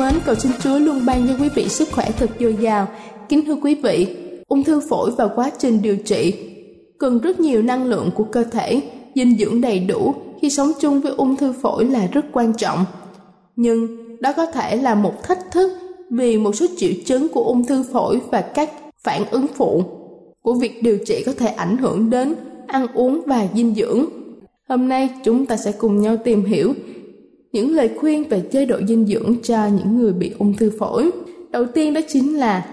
mến, 0.00 0.14
cầu 0.24 0.34
xin 0.34 0.52
Chúa 0.62 0.78
luôn 0.78 1.06
ban 1.06 1.28
cho 1.28 1.34
quý 1.40 1.48
vị 1.54 1.68
sức 1.68 1.88
khỏe 1.92 2.10
thật 2.18 2.30
dồi 2.40 2.56
dào. 2.60 2.88
Kính 3.28 3.44
thưa 3.46 3.56
quý 3.62 3.74
vị, 3.74 4.16
ung 4.48 4.64
thư 4.64 4.80
phổi 4.88 5.10
và 5.10 5.28
quá 5.28 5.50
trình 5.58 5.82
điều 5.82 5.96
trị 5.96 6.34
cần 6.98 7.18
rất 7.18 7.40
nhiều 7.40 7.62
năng 7.62 7.84
lượng 7.84 8.10
của 8.14 8.24
cơ 8.24 8.44
thể, 8.44 8.80
dinh 9.14 9.38
dưỡng 9.38 9.60
đầy 9.60 9.78
đủ 9.78 10.14
khi 10.40 10.50
sống 10.50 10.72
chung 10.80 11.00
với 11.00 11.12
ung 11.12 11.36
thư 11.36 11.52
phổi 11.52 11.84
là 11.84 12.06
rất 12.12 12.24
quan 12.32 12.52
trọng. 12.54 12.84
Nhưng 13.56 13.86
đó 14.20 14.32
có 14.36 14.46
thể 14.46 14.76
là 14.76 14.94
một 14.94 15.22
thách 15.22 15.52
thức 15.52 15.70
vì 16.10 16.38
một 16.38 16.52
số 16.56 16.66
triệu 16.76 16.92
chứng 17.04 17.28
của 17.28 17.44
ung 17.44 17.66
thư 17.66 17.82
phổi 17.92 18.20
và 18.30 18.40
các 18.40 18.70
phản 19.04 19.24
ứng 19.30 19.46
phụ 19.54 19.84
của 20.42 20.54
việc 20.54 20.82
điều 20.82 20.98
trị 21.06 21.22
có 21.26 21.32
thể 21.38 21.46
ảnh 21.46 21.76
hưởng 21.76 22.10
đến 22.10 22.34
ăn 22.66 22.86
uống 22.94 23.20
và 23.26 23.46
dinh 23.54 23.74
dưỡng. 23.74 24.04
Hôm 24.68 24.88
nay 24.88 25.08
chúng 25.24 25.46
ta 25.46 25.56
sẽ 25.56 25.72
cùng 25.72 26.00
nhau 26.00 26.16
tìm 26.24 26.44
hiểu 26.44 26.74
những 27.52 27.74
lời 27.74 27.90
khuyên 28.00 28.28
về 28.28 28.42
chế 28.52 28.66
độ 28.66 28.76
dinh 28.88 29.06
dưỡng 29.06 29.34
cho 29.42 29.66
những 29.66 29.98
người 29.98 30.12
bị 30.12 30.32
ung 30.38 30.54
thư 30.54 30.72
phổi. 30.78 31.10
Đầu 31.50 31.64
tiên 31.66 31.94
đó 31.94 32.00
chính 32.08 32.38
là 32.38 32.66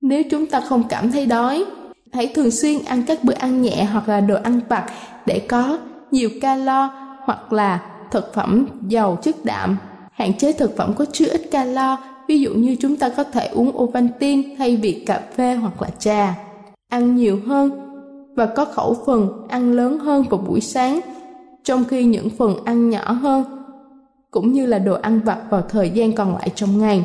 nếu 0.00 0.22
chúng 0.30 0.46
ta 0.46 0.60
không 0.60 0.82
cảm 0.88 1.12
thấy 1.12 1.26
đói, 1.26 1.64
hãy 2.12 2.26
thường 2.34 2.50
xuyên 2.50 2.84
ăn 2.84 3.02
các 3.06 3.24
bữa 3.24 3.34
ăn 3.34 3.62
nhẹ 3.62 3.84
hoặc 3.92 4.08
là 4.08 4.20
đồ 4.20 4.34
ăn 4.42 4.60
vặt 4.68 4.86
để 5.26 5.38
có 5.38 5.78
nhiều 6.10 6.30
calo 6.40 6.90
hoặc 7.24 7.52
là 7.52 7.90
thực 8.10 8.34
phẩm 8.34 8.66
giàu 8.88 9.18
chất 9.22 9.44
đạm. 9.44 9.76
Hạn 10.12 10.34
chế 10.38 10.52
thực 10.52 10.76
phẩm 10.76 10.92
có 10.96 11.04
chứa 11.12 11.26
ít 11.26 11.48
calo, 11.50 11.96
ví 12.28 12.40
dụ 12.40 12.54
như 12.54 12.76
chúng 12.80 12.96
ta 12.96 13.08
có 13.08 13.24
thể 13.24 13.46
uống 13.46 13.78
Ovaltine 13.78 14.42
thay 14.58 14.76
vì 14.76 14.92
cà 15.06 15.20
phê 15.36 15.54
hoặc 15.54 15.82
là 15.82 15.88
trà. 15.98 16.34
Ăn 16.90 17.16
nhiều 17.16 17.40
hơn 17.46 17.70
và 18.36 18.46
có 18.46 18.64
khẩu 18.64 18.96
phần 19.06 19.28
ăn 19.48 19.72
lớn 19.72 19.98
hơn 19.98 20.24
vào 20.30 20.40
buổi 20.48 20.60
sáng, 20.60 21.00
trong 21.64 21.84
khi 21.84 22.04
những 22.04 22.30
phần 22.30 22.64
ăn 22.64 22.90
nhỏ 22.90 23.12
hơn 23.12 23.44
cũng 24.34 24.52
như 24.52 24.66
là 24.66 24.78
đồ 24.78 24.94
ăn 24.94 25.20
vặt 25.20 25.38
vào 25.50 25.62
thời 25.68 25.90
gian 25.90 26.12
còn 26.12 26.34
lại 26.34 26.50
trong 26.54 26.78
ngày. 26.78 27.04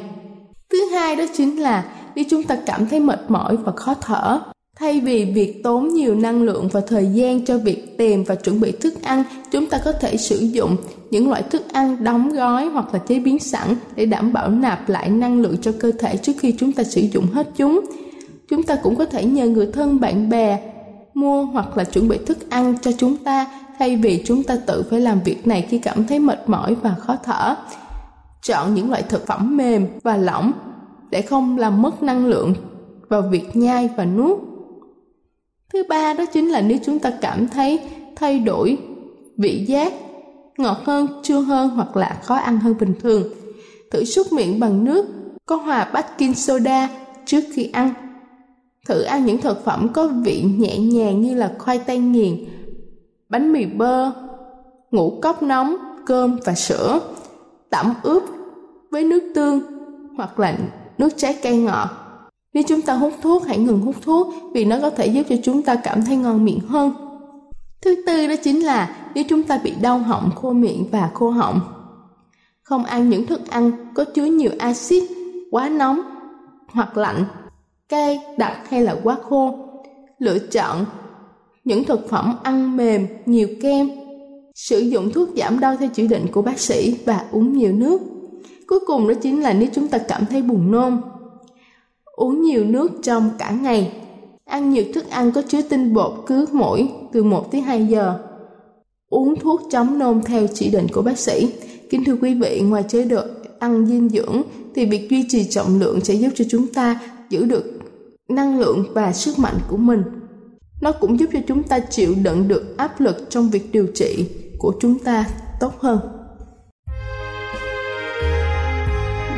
Thứ 0.72 0.86
hai 0.94 1.16
đó 1.16 1.24
chính 1.34 1.62
là 1.62 1.86
khi 2.16 2.24
chúng 2.30 2.44
ta 2.44 2.58
cảm 2.66 2.88
thấy 2.88 3.00
mệt 3.00 3.20
mỏi 3.28 3.58
và 3.58 3.72
khó 3.72 3.94
thở, 3.94 4.40
thay 4.80 5.00
vì 5.00 5.26
việc 5.26 5.64
tốn 5.64 5.88
nhiều 5.88 6.16
năng 6.16 6.44
lượng 6.44 6.70
và 6.72 6.82
thời 6.82 7.06
gian 7.06 7.46
cho 7.46 7.58
việc 7.58 7.98
tìm 7.98 8.24
và 8.24 8.36
chuẩn 8.36 8.62
bị 8.62 8.72
thức 8.72 8.94
ăn, 9.04 9.24
chúng 9.52 9.66
ta 9.66 9.82
có 9.86 9.92
thể 9.92 10.18
sử 10.18 10.38
dụng 10.38 10.76
những 11.12 11.30
loại 11.30 11.44
thức 11.44 11.74
ăn 11.74 12.04
đóng 12.04 12.30
gói 12.30 12.66
hoặc 12.66 12.94
là 12.94 13.00
chế 13.00 13.20
biến 13.20 13.40
sẵn 13.40 13.76
để 13.96 14.06
đảm 14.06 14.34
bảo 14.34 14.50
nạp 14.50 14.90
lại 14.90 15.10
năng 15.10 15.42
lượng 15.42 15.58
cho 15.62 15.72
cơ 15.80 15.92
thể 16.00 16.18
trước 16.18 16.34
khi 16.40 16.56
chúng 16.58 16.72
ta 16.72 16.84
sử 16.84 17.02
dụng 17.02 17.26
hết 17.34 17.48
chúng. 17.56 17.82
Chúng 18.50 18.64
ta 18.64 18.76
cũng 18.76 18.96
có 18.96 19.06
thể 19.06 19.26
nhờ 19.26 19.48
người 19.48 19.68
thân 19.74 20.00
bạn 20.00 20.30
bè 20.30 20.60
mua 21.14 21.44
hoặc 21.44 21.78
là 21.78 21.84
chuẩn 21.84 22.08
bị 22.08 22.18
thức 22.26 22.50
ăn 22.50 22.76
cho 22.82 22.92
chúng 22.98 23.18
ta 23.18 23.48
thay 23.80 23.96
vì 23.96 24.24
chúng 24.26 24.44
ta 24.44 24.58
tự 24.66 24.84
phải 24.90 25.02
làm 25.02 25.20
việc 25.26 25.48
này 25.48 25.68
khi 25.70 25.78
cảm 25.78 26.08
thấy 26.08 26.20
mệt 26.20 26.50
mỏi 26.50 26.76
và 26.76 26.96
khó 27.00 27.16
thở. 27.24 27.56
Chọn 28.44 28.76
những 28.76 28.90
loại 28.90 29.04
thực 29.04 29.28
phẩm 29.28 29.58
mềm 29.58 29.88
và 30.04 30.18
lỏng 30.18 30.52
để 31.10 31.22
không 31.22 31.58
làm 31.58 31.82
mất 31.82 32.04
năng 32.04 32.26
lượng 32.26 32.54
vào 33.10 33.22
việc 33.22 33.56
nhai 33.56 33.90
và 33.98 34.06
nuốt. 34.06 34.38
Thứ 35.74 35.84
ba 35.90 36.14
đó 36.14 36.26
chính 36.34 36.50
là 36.50 36.62
nếu 36.62 36.78
chúng 36.86 37.00
ta 37.00 37.12
cảm 37.22 37.48
thấy 37.48 37.80
thay 38.16 38.40
đổi 38.40 38.78
vị 39.38 39.66
giác, 39.68 39.94
ngọt 40.58 40.78
hơn, 40.86 41.08
chua 41.24 41.42
hơn 41.42 41.70
hoặc 41.70 41.98
là 41.98 42.20
khó 42.24 42.36
ăn 42.36 42.60
hơn 42.60 42.74
bình 42.80 42.94
thường. 43.02 43.24
Thử 43.92 44.04
súc 44.04 44.34
miệng 44.34 44.60
bằng 44.60 44.84
nước 44.84 45.06
có 45.46 45.56
hòa 45.56 45.90
baking 45.94 46.34
soda 46.34 46.90
trước 47.26 47.42
khi 47.54 47.70
ăn. 47.74 47.94
Thử 48.88 49.02
ăn 49.02 49.26
những 49.26 49.42
thực 49.42 49.66
phẩm 49.66 49.90
có 49.94 50.08
vị 50.08 50.44
nhẹ 50.58 50.78
nhàng 50.78 51.22
như 51.22 51.36
là 51.36 51.54
khoai 51.60 51.80
tây 51.80 51.98
nghiền, 51.98 52.46
bánh 53.30 53.54
mì 53.54 53.66
bơ, 53.66 54.12
ngũ 54.92 55.20
cốc 55.22 55.44
nóng, 55.44 55.76
cơm 56.06 56.40
và 56.46 56.56
sữa, 56.56 57.00
tẩm 57.70 57.94
ướp 58.04 58.24
với 58.92 59.04
nước 59.04 59.32
tương 59.36 59.62
hoặc 60.18 60.40
là 60.40 60.58
nước 60.98 61.10
trái 61.18 61.40
cây 61.42 61.58
ngọt. 61.58 61.90
Nếu 62.54 62.64
chúng 62.68 62.82
ta 62.82 62.94
hút 62.94 63.14
thuốc, 63.22 63.44
hãy 63.48 63.58
ngừng 63.58 63.82
hút 63.82 63.96
thuốc 64.02 64.28
vì 64.54 64.66
nó 64.66 64.78
có 64.82 64.90
thể 64.90 65.08
giúp 65.08 65.24
cho 65.30 65.36
chúng 65.44 65.62
ta 65.62 65.76
cảm 65.76 66.06
thấy 66.06 66.16
ngon 66.16 66.46
miệng 66.46 66.60
hơn. 66.60 66.94
Thứ 67.82 67.96
tư 68.08 68.28
đó 68.28 68.36
chính 68.44 68.66
là 68.66 68.96
nếu 69.16 69.24
chúng 69.30 69.44
ta 69.44 69.60
bị 69.64 69.74
đau 69.82 69.98
họng, 69.98 70.32
khô 70.36 70.52
miệng 70.52 70.88
và 70.92 71.10
khô 71.14 71.30
họng. 71.30 71.60
Không 72.64 72.86
ăn 72.86 73.10
những 73.10 73.26
thức 73.26 73.50
ăn 73.50 73.72
có 73.94 74.06
chứa 74.16 74.26
nhiều 74.26 74.52
axit, 74.60 75.04
quá 75.52 75.70
nóng 75.70 76.02
hoặc 76.68 76.98
lạnh, 76.98 77.26
cay, 77.90 78.20
đặc 78.38 78.70
hay 78.70 78.82
là 78.82 78.96
quá 79.04 79.18
khô. 79.30 79.58
Lựa 80.20 80.40
chọn 80.40 80.86
những 81.70 81.84
thực 81.84 82.10
phẩm 82.10 82.36
ăn 82.44 82.78
mềm, 82.78 83.08
nhiều 83.26 83.48
kem, 83.62 83.90
sử 84.56 84.80
dụng 84.80 85.12
thuốc 85.12 85.30
giảm 85.38 85.60
đau 85.60 85.76
theo 85.80 85.90
chỉ 85.94 86.08
định 86.08 86.26
của 86.32 86.42
bác 86.42 86.60
sĩ 86.60 86.96
và 87.06 87.26
uống 87.32 87.58
nhiều 87.58 87.74
nước. 87.74 88.02
Cuối 88.68 88.80
cùng 88.88 89.08
đó 89.08 89.14
chính 89.14 89.42
là 89.42 89.54
nếu 89.54 89.70
chúng 89.74 89.88
ta 89.88 89.98
cảm 89.98 90.26
thấy 90.30 90.42
buồn 90.42 90.72
nôn. 90.72 91.02
Uống 92.16 92.42
nhiều 92.42 92.66
nước 92.66 92.92
trong 93.04 93.30
cả 93.38 93.52
ngày. 93.52 93.92
Ăn 94.46 94.70
nhiều 94.70 94.84
thức 94.94 95.10
ăn 95.10 95.32
có 95.32 95.42
chứa 95.48 95.62
tinh 95.62 95.94
bột 95.94 96.12
cứ 96.26 96.46
mỗi 96.52 96.90
từ 97.12 97.24
1 97.24 97.52
tới 97.52 97.62
2 97.62 97.88
giờ. 97.88 98.20
Uống 99.10 99.36
thuốc 99.36 99.62
chống 99.72 100.00
nôn 100.00 100.22
theo 100.22 100.48
chỉ 100.54 100.70
định 100.70 100.88
của 100.94 101.02
bác 101.02 101.20
sĩ. 101.20 101.54
Kính 101.90 102.04
thưa 102.04 102.16
quý 102.22 102.34
vị, 102.34 102.62
ngoài 102.62 102.84
chế 102.88 103.06
độ 103.06 103.22
ăn 103.60 103.86
dinh 103.86 104.10
dưỡng 104.10 104.42
thì 104.76 104.86
việc 104.86 105.10
duy 105.10 105.26
trì 105.30 105.44
trọng 105.44 105.80
lượng 105.80 106.02
sẽ 106.02 106.14
giúp 106.14 106.30
cho 106.36 106.46
chúng 106.50 106.68
ta 106.68 107.00
giữ 107.30 107.46
được 107.46 107.80
năng 108.30 108.60
lượng 108.60 108.86
và 108.94 109.14
sức 109.14 109.40
mạnh 109.40 109.58
của 109.70 109.78
mình 109.78 110.04
nó 110.82 110.92
cũng 110.92 111.20
giúp 111.20 111.30
cho 111.34 111.40
chúng 111.48 111.64
ta 111.64 111.80
chịu 111.80 112.16
đựng 112.24 112.48
được 112.48 112.78
áp 112.78 113.00
lực 113.00 113.16
trong 113.30 113.50
việc 113.50 113.72
điều 113.72 113.88
trị 113.96 114.30
của 114.58 114.74
chúng 114.82 115.00
ta 115.00 115.26
tốt 115.60 115.74
hơn 115.80 116.00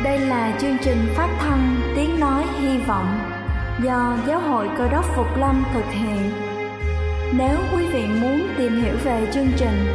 Đây 0.04 0.18
là 0.18 0.58
chương 0.60 0.76
trình 0.84 0.98
phát 1.16 1.36
thanh 1.40 1.80
Tiếng 1.96 2.20
Nói 2.20 2.44
Hy 2.60 2.78
Vọng 2.78 3.18
do 3.84 4.18
Giáo 4.28 4.40
hội 4.40 4.68
Cơ 4.78 4.88
đốc 4.88 5.04
Phục 5.16 5.26
Lâm 5.36 5.64
thực 5.74 5.84
hiện. 5.90 6.30
Nếu 7.38 7.56
quý 7.76 7.86
vị 7.86 8.06
muốn 8.20 8.48
tìm 8.58 8.82
hiểu 8.82 8.94
về 9.04 9.28
chương 9.34 9.48
trình 9.56 9.86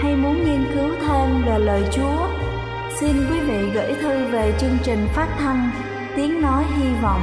hay 0.00 0.16
muốn 0.16 0.44
nghiên 0.44 0.64
cứu 0.74 0.88
thêm 1.06 1.44
về 1.46 1.58
lời 1.58 1.82
Chúa, 1.92 2.28
xin 3.00 3.12
quý 3.30 3.40
vị 3.40 3.70
gửi 3.74 3.94
thư 4.02 4.26
về 4.32 4.54
chương 4.60 4.78
trình 4.82 5.08
phát 5.14 5.28
thanh 5.38 5.70
Tiếng 6.16 6.42
Nói 6.42 6.64
Hy 6.76 6.88
Vọng 7.02 7.22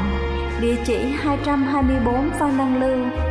địa 0.61 0.75
chỉ 0.85 0.97
224 1.17 2.29
Phan 2.39 2.57
Đăng 2.57 2.81
Lưu, 2.81 3.30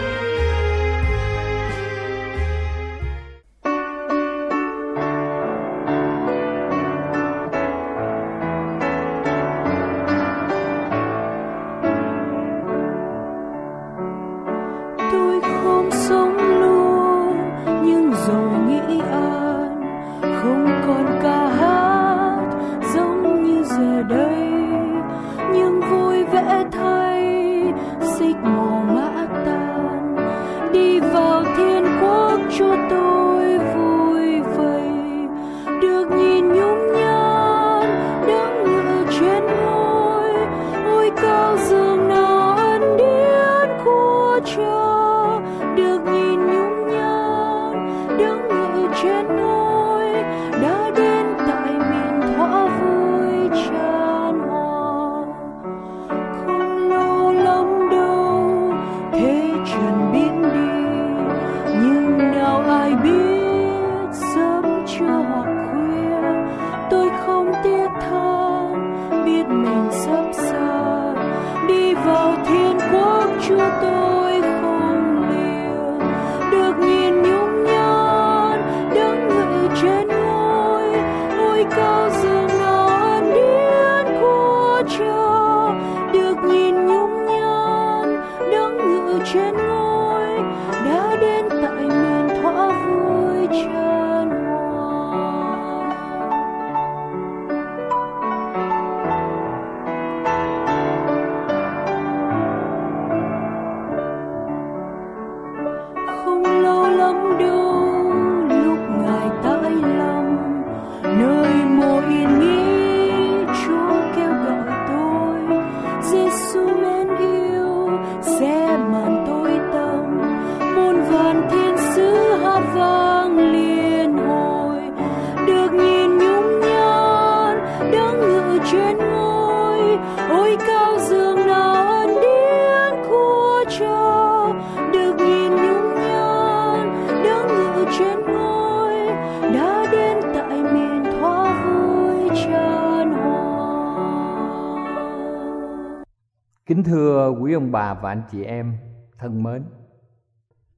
Ông 147.71 147.73
bà 147.73 147.93
và 147.93 148.09
anh 148.09 148.23
chị 148.31 148.43
em 148.43 148.77
thân 149.17 149.43
mến, 149.43 149.63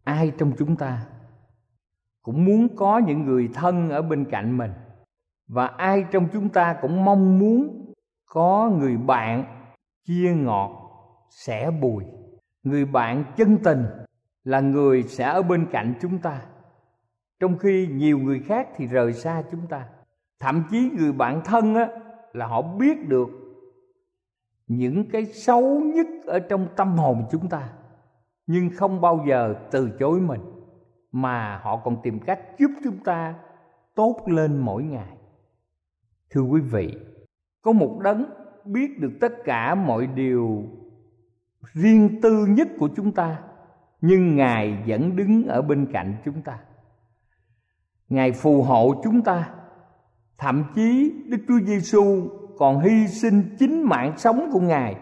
ai 0.03 0.31
trong 0.37 0.51
chúng 0.57 0.75
ta 0.75 1.05
cũng 2.21 2.45
muốn 2.45 2.75
có 2.75 2.97
những 2.97 3.25
người 3.25 3.49
thân 3.53 3.89
ở 3.89 4.01
bên 4.01 4.25
cạnh 4.25 4.57
mình 4.57 4.71
và 5.47 5.67
ai 5.67 6.05
trong 6.11 6.27
chúng 6.33 6.49
ta 6.49 6.75
cũng 6.81 7.05
mong 7.05 7.39
muốn 7.39 7.93
có 8.25 8.71
người 8.79 8.97
bạn 8.97 9.45
chia 10.05 10.33
ngọt 10.35 10.71
sẻ 11.29 11.71
bùi. 11.71 12.03
Người 12.63 12.85
bạn 12.85 13.23
chân 13.35 13.57
tình 13.63 13.85
là 14.43 14.59
người 14.59 15.03
sẽ 15.03 15.25
ở 15.25 15.41
bên 15.41 15.65
cạnh 15.71 15.93
chúng 16.01 16.19
ta 16.19 16.41
trong 17.39 17.57
khi 17.57 17.87
nhiều 17.87 18.19
người 18.19 18.39
khác 18.39 18.67
thì 18.75 18.87
rời 18.87 19.13
xa 19.13 19.43
chúng 19.51 19.67
ta. 19.67 19.87
Thậm 20.39 20.63
chí 20.71 20.89
người 20.97 21.11
bạn 21.11 21.41
thân 21.45 21.75
á 21.75 21.87
là 22.33 22.47
họ 22.47 22.61
biết 22.61 23.07
được 23.07 23.29
những 24.67 25.09
cái 25.09 25.25
xấu 25.25 25.79
nhất 25.79 26.07
ở 26.25 26.39
trong 26.39 26.67
tâm 26.75 26.97
hồn 26.97 27.25
chúng 27.31 27.49
ta, 27.49 27.69
nhưng 28.47 28.69
không 28.75 29.01
bao 29.01 29.25
giờ 29.27 29.55
từ 29.71 29.89
chối 29.99 30.19
mình, 30.19 30.41
mà 31.11 31.57
họ 31.57 31.77
còn 31.77 31.97
tìm 32.03 32.19
cách 32.19 32.39
giúp 32.59 32.71
chúng 32.83 32.97
ta 32.97 33.35
tốt 33.95 34.21
lên 34.27 34.57
mỗi 34.57 34.83
ngày. 34.83 35.17
Thưa 36.29 36.41
quý 36.41 36.61
vị, 36.61 36.97
có 37.61 37.71
một 37.71 37.99
đấng 38.03 38.25
biết 38.65 38.99
được 38.99 39.11
tất 39.21 39.33
cả 39.43 39.75
mọi 39.75 40.07
điều 40.07 40.63
riêng 41.73 42.19
tư 42.21 42.45
nhất 42.45 42.67
của 42.79 42.89
chúng 42.95 43.11
ta, 43.11 43.41
nhưng 44.01 44.35
ngài 44.35 44.83
vẫn 44.87 45.15
đứng 45.15 45.47
ở 45.47 45.61
bên 45.61 45.87
cạnh 45.93 46.15
chúng 46.25 46.41
ta. 46.41 46.59
Ngài 48.09 48.31
phù 48.31 48.63
hộ 48.63 49.01
chúng 49.03 49.21
ta, 49.21 49.49
thậm 50.37 50.63
chí 50.75 51.13
đức 51.27 51.37
chúa 51.47 51.59
giêsu 51.59 52.29
còn 52.57 52.79
hy 52.79 53.07
sinh 53.07 53.55
chính 53.59 53.83
mạng 53.83 54.13
sống 54.17 54.49
của 54.53 54.59
ngài 54.59 54.95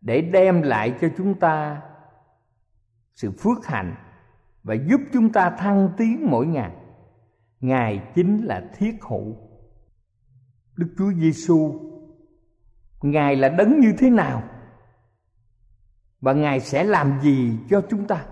để 0.00 0.20
đem 0.20 0.62
lại 0.62 0.94
cho 1.00 1.08
chúng 1.16 1.34
ta 1.40 1.82
sự 3.14 3.30
phước 3.30 3.66
hạnh 3.66 3.94
và 4.62 4.74
giúp 4.74 5.00
chúng 5.12 5.32
ta 5.32 5.50
thăng 5.50 5.90
tiến 5.96 6.30
mỗi 6.30 6.46
ngày. 6.46 6.72
Ngài 7.60 8.02
chính 8.14 8.44
là 8.44 8.70
thiết 8.74 8.94
hữu. 9.02 9.36
Đức 10.76 10.94
chúa 10.98 11.12
giêsu 11.12 11.80
ngài 13.02 13.36
là 13.36 13.48
đấng 13.48 13.80
như 13.80 13.92
thế 13.98 14.10
nào? 14.10 14.42
Và 16.20 16.32
ngài 16.32 16.60
sẽ 16.60 16.84
làm 16.84 17.20
gì 17.20 17.58
cho 17.70 17.82
chúng 17.90 18.06
ta? 18.06 18.26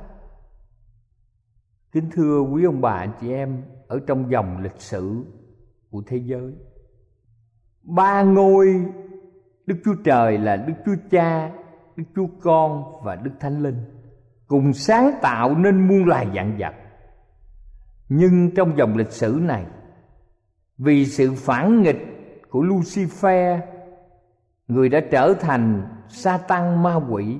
Kính 1.92 2.10
thưa 2.12 2.40
quý 2.40 2.64
ông 2.64 2.80
bà 2.80 3.06
chị 3.06 3.32
em, 3.32 3.62
ở 3.88 4.00
trong 4.06 4.30
dòng 4.30 4.62
lịch 4.62 4.80
sử 4.80 5.24
của 5.90 6.02
thế 6.06 6.16
giới 6.16 6.54
ba 7.90 8.22
ngôi, 8.22 8.84
đức 9.66 9.76
chúa 9.84 9.94
trời 10.04 10.38
là 10.38 10.56
đức 10.56 10.74
chúa 10.86 10.96
cha, 11.10 11.50
đức 11.96 12.04
chúa 12.16 12.26
con 12.42 12.84
và 13.02 13.16
đức 13.16 13.30
thánh 13.40 13.62
linh. 13.62 13.84
Cùng 14.46 14.72
sáng 14.72 15.10
tạo 15.22 15.54
nên 15.54 15.88
muôn 15.88 16.04
loài 16.04 16.26
dạng 16.34 16.56
vật. 16.58 16.74
Nhưng 18.08 18.50
trong 18.54 18.78
dòng 18.78 18.96
lịch 18.96 19.10
sử 19.10 19.38
này, 19.42 19.64
vì 20.78 21.06
sự 21.06 21.32
phản 21.36 21.82
nghịch 21.82 22.00
của 22.50 22.62
lucifer, 22.62 23.58
người 24.68 24.88
đã 24.88 25.00
trở 25.10 25.34
thành 25.40 25.82
sa 26.08 26.38
tăng 26.38 26.82
ma 26.82 26.94
quỷ, 26.94 27.38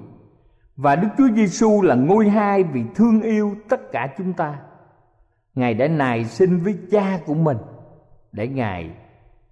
và 0.76 0.96
đức 0.96 1.08
chúa 1.18 1.28
giêsu 1.36 1.82
là 1.82 1.94
ngôi 1.94 2.28
hai 2.28 2.62
vì 2.62 2.84
thương 2.94 3.22
yêu 3.22 3.54
tất 3.68 3.92
cả 3.92 4.14
chúng 4.18 4.32
ta, 4.32 4.58
ngài 5.54 5.74
đã 5.74 5.88
nài 5.88 6.24
sinh 6.24 6.60
với 6.60 6.78
cha 6.90 7.18
của 7.26 7.34
mình 7.34 7.58
để 8.32 8.48
ngài 8.48 8.90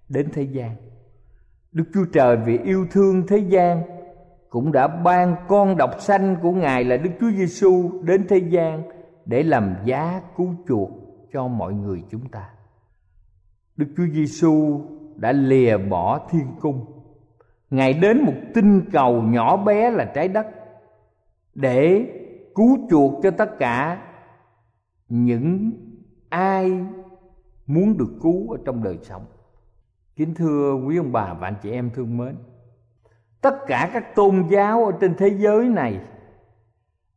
đến 0.08 0.28
thế 0.32 0.42
gian 0.42 0.76
đức 1.72 1.84
chúa 1.94 2.04
trời 2.12 2.36
vì 2.36 2.58
yêu 2.58 2.86
thương 2.90 3.26
thế 3.26 3.38
gian 3.38 3.82
cũng 4.50 4.72
đã 4.72 4.88
ban 4.88 5.36
con 5.48 5.76
độc 5.76 6.00
sanh 6.00 6.36
của 6.42 6.52
ngài 6.52 6.84
là 6.84 6.96
đức 6.96 7.10
chúa 7.20 7.30
giêsu 7.30 8.02
đến 8.02 8.26
thế 8.28 8.38
gian 8.38 8.82
để 9.24 9.42
làm 9.42 9.76
giá 9.84 10.22
cứu 10.36 10.54
chuộc 10.68 10.90
cho 11.32 11.48
mọi 11.48 11.74
người 11.74 12.04
chúng 12.10 12.28
ta. 12.28 12.50
Đức 13.76 13.86
Chúa 13.96 14.06
Giêsu 14.12 14.80
đã 15.16 15.32
lìa 15.32 15.76
bỏ 15.76 16.28
thiên 16.30 16.46
cung. 16.60 16.84
Ngài 17.70 17.92
đến 17.92 18.22
một 18.22 18.34
tinh 18.54 18.82
cầu 18.92 19.22
nhỏ 19.22 19.56
bé 19.56 19.90
là 19.90 20.04
trái 20.04 20.28
đất 20.28 20.46
để 21.54 22.06
cứu 22.54 22.78
chuộc 22.90 23.22
cho 23.22 23.30
tất 23.30 23.58
cả 23.58 24.02
những 25.08 25.70
ai 26.28 26.80
muốn 27.66 27.98
được 27.98 28.18
cứu 28.22 28.50
ở 28.50 28.58
trong 28.64 28.82
đời 28.82 28.98
sống. 29.02 29.22
Kính 30.18 30.34
thưa 30.34 30.74
quý 30.74 30.96
ông 30.96 31.12
bà 31.12 31.34
và 31.34 31.46
anh 31.46 31.54
chị 31.62 31.70
em 31.70 31.90
thương 31.90 32.16
mến, 32.16 32.36
tất 33.40 33.54
cả 33.66 33.90
các 33.92 34.14
tôn 34.14 34.44
giáo 34.50 34.84
ở 34.84 34.92
trên 35.00 35.14
thế 35.18 35.28
giới 35.38 35.68
này 35.68 36.00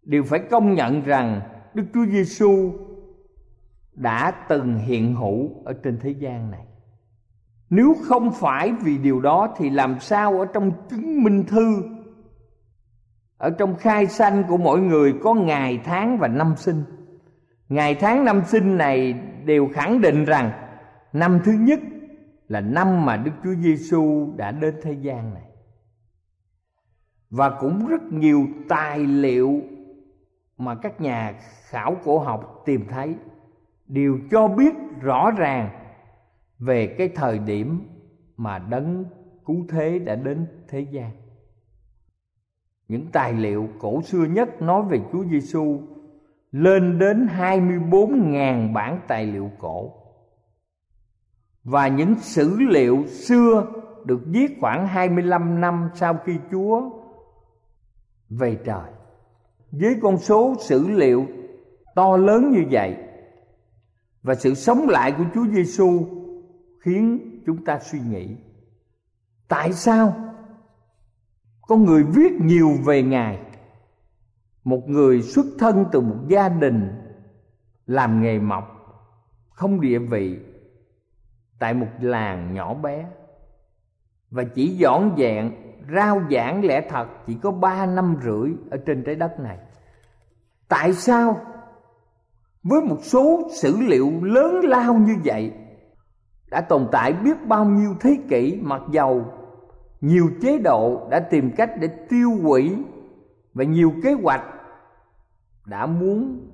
đều 0.03 0.23
phải 0.23 0.39
công 0.39 0.73
nhận 0.73 1.01
rằng 1.01 1.41
Đức 1.73 1.83
Chúa 1.93 2.05
Giêsu 2.05 2.73
đã 3.93 4.31
từng 4.49 4.77
hiện 4.77 5.15
hữu 5.15 5.49
ở 5.65 5.73
trên 5.83 5.99
thế 6.01 6.09
gian 6.09 6.51
này. 6.51 6.65
Nếu 7.69 7.95
không 8.03 8.31
phải 8.31 8.73
vì 8.81 8.97
điều 8.97 9.19
đó 9.19 9.53
thì 9.57 9.69
làm 9.69 9.99
sao 9.99 10.39
ở 10.39 10.45
trong 10.53 10.71
chứng 10.89 11.23
minh 11.23 11.43
thư 11.47 11.83
ở 13.37 13.49
trong 13.49 13.75
khai 13.75 14.07
sanh 14.07 14.43
của 14.47 14.57
mỗi 14.57 14.79
người 14.79 15.13
có 15.23 15.33
ngày 15.33 15.81
tháng 15.83 16.17
và 16.17 16.27
năm 16.27 16.53
sinh. 16.57 16.83
Ngày 17.69 17.95
tháng 17.95 18.25
năm 18.25 18.41
sinh 18.47 18.77
này 18.77 19.13
đều 19.45 19.69
khẳng 19.73 20.01
định 20.01 20.25
rằng 20.25 20.51
năm 21.13 21.39
thứ 21.43 21.51
nhất 21.51 21.79
là 22.51 22.61
năm 22.61 23.05
mà 23.05 23.17
Đức 23.17 23.31
Chúa 23.43 23.53
Giêsu 23.53 24.33
đã 24.37 24.51
đến 24.51 24.75
thế 24.81 24.93
gian 24.93 25.33
này. 25.33 25.49
Và 27.29 27.49
cũng 27.49 27.87
rất 27.87 28.01
nhiều 28.11 28.47
tài 28.69 28.99
liệu 28.99 29.61
mà 30.57 30.75
các 30.75 31.01
nhà 31.01 31.33
khảo 31.69 31.95
cổ 32.03 32.19
học 32.19 32.61
tìm 32.65 32.85
thấy 32.89 33.15
đều 33.87 34.19
cho 34.31 34.47
biết 34.47 34.73
rõ 35.01 35.31
ràng 35.31 35.69
về 36.59 36.95
cái 36.97 37.09
thời 37.15 37.39
điểm 37.39 37.79
mà 38.37 38.59
đấng 38.59 39.05
cứu 39.45 39.65
thế 39.69 39.99
đã 39.99 40.15
đến 40.15 40.47
thế 40.67 40.79
gian. 40.79 41.11
Những 42.87 43.11
tài 43.11 43.33
liệu 43.33 43.69
cổ 43.79 44.01
xưa 44.01 44.25
nhất 44.25 44.61
nói 44.61 44.83
về 44.89 45.01
Chúa 45.11 45.23
Giêsu 45.23 45.81
lên 46.51 46.99
đến 46.99 47.27
24.000 47.37 48.73
bản 48.73 48.99
tài 49.07 49.25
liệu 49.25 49.51
cổ. 49.59 50.00
Và 51.63 51.87
những 51.87 52.15
sử 52.19 52.59
liệu 52.59 53.05
xưa 53.07 53.67
được 54.05 54.19
viết 54.25 54.57
khoảng 54.61 54.87
25 54.87 55.61
năm 55.61 55.89
sau 55.95 56.17
khi 56.25 56.33
Chúa 56.51 56.89
về 58.29 58.57
trời. 58.65 58.91
Với 59.71 59.95
con 60.01 60.17
số 60.17 60.55
sử 60.59 60.87
liệu 60.89 61.25
to 61.95 62.17
lớn 62.17 62.51
như 62.51 62.63
vậy 62.71 62.97
và 64.23 64.35
sự 64.35 64.53
sống 64.53 64.89
lại 64.89 65.11
của 65.17 65.23
Chúa 65.33 65.45
Giêsu 65.47 66.05
khiến 66.79 67.19
chúng 67.45 67.65
ta 67.65 67.79
suy 67.79 67.99
nghĩ, 67.99 68.35
tại 69.47 69.73
sao 69.73 70.13
có 71.61 71.75
người 71.75 72.03
viết 72.03 72.31
nhiều 72.41 72.69
về 72.85 73.03
ngài, 73.03 73.39
một 74.63 74.89
người 74.89 75.21
xuất 75.21 75.45
thân 75.59 75.85
từ 75.91 76.01
một 76.01 76.17
gia 76.27 76.49
đình 76.49 76.89
làm 77.85 78.21
nghề 78.21 78.39
mộc, 78.39 78.63
không 79.49 79.81
địa 79.81 79.99
vị 79.99 80.39
tại 81.61 81.73
một 81.73 81.87
làng 81.99 82.53
nhỏ 82.53 82.73
bé. 82.73 83.05
Và 84.31 84.43
chỉ 84.43 84.67
dọn 84.67 85.15
dẹn, 85.17 85.51
rao 85.95 86.21
giảng 86.31 86.65
lẽ 86.65 86.81
thật 86.89 87.07
chỉ 87.27 87.37
có 87.41 87.51
ba 87.51 87.85
năm 87.85 88.15
rưỡi 88.23 88.53
ở 88.71 88.77
trên 88.85 89.03
trái 89.03 89.15
đất 89.15 89.39
này. 89.39 89.57
Tại 90.67 90.93
sao? 90.93 91.39
Với 92.63 92.81
một 92.81 92.97
số 93.01 93.49
sử 93.61 93.77
liệu 93.79 94.11
lớn 94.21 94.59
lao 94.63 94.93
như 94.93 95.15
vậy, 95.25 95.53
đã 96.51 96.61
tồn 96.61 96.87
tại 96.91 97.13
biết 97.13 97.47
bao 97.47 97.65
nhiêu 97.65 97.95
thế 97.99 98.17
kỷ 98.29 98.59
mặc 98.61 98.81
dầu 98.91 99.25
nhiều 100.01 100.29
chế 100.41 100.57
độ 100.57 101.07
đã 101.09 101.19
tìm 101.19 101.51
cách 101.57 101.71
để 101.79 101.87
tiêu 102.09 102.31
hủy 102.43 102.83
và 103.53 103.63
nhiều 103.63 103.93
kế 104.03 104.13
hoạch 104.13 104.43
đã 105.65 105.85
muốn 105.85 106.47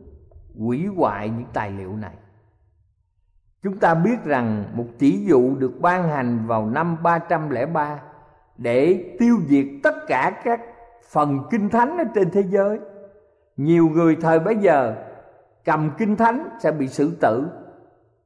hủy 0.58 0.86
hoại 0.86 1.30
những 1.30 1.48
tài 1.54 1.72
liệu 1.72 1.96
này. 1.96 2.16
Chúng 3.64 3.78
ta 3.78 3.96
biết 3.96 4.24
rằng 4.24 4.64
một 4.74 4.86
chỉ 5.00 5.26
dụ 5.26 5.56
được 5.56 5.82
ban 5.82 6.10
hành 6.10 6.48
vào 6.48 6.66
năm 6.66 6.98
303 7.04 8.00
để 8.58 9.16
tiêu 9.20 9.38
diệt 9.48 9.66
tất 9.84 9.96
cả 10.08 10.42
các 10.44 10.62
phần 11.10 11.40
kinh 11.52 11.70
thánh 11.70 11.98
ở 11.98 12.04
trên 12.16 12.32
thế 12.32 12.44
giới. 12.44 12.80
Nhiều 13.58 13.90
người 13.90 14.18
thời 14.22 14.40
bấy 14.40 14.56
giờ 14.56 14.96
cầm 15.66 15.92
kinh 15.98 16.16
thánh 16.16 16.50
sẽ 16.60 16.72
bị 16.72 16.88
xử 16.88 17.12
tử, 17.22 17.48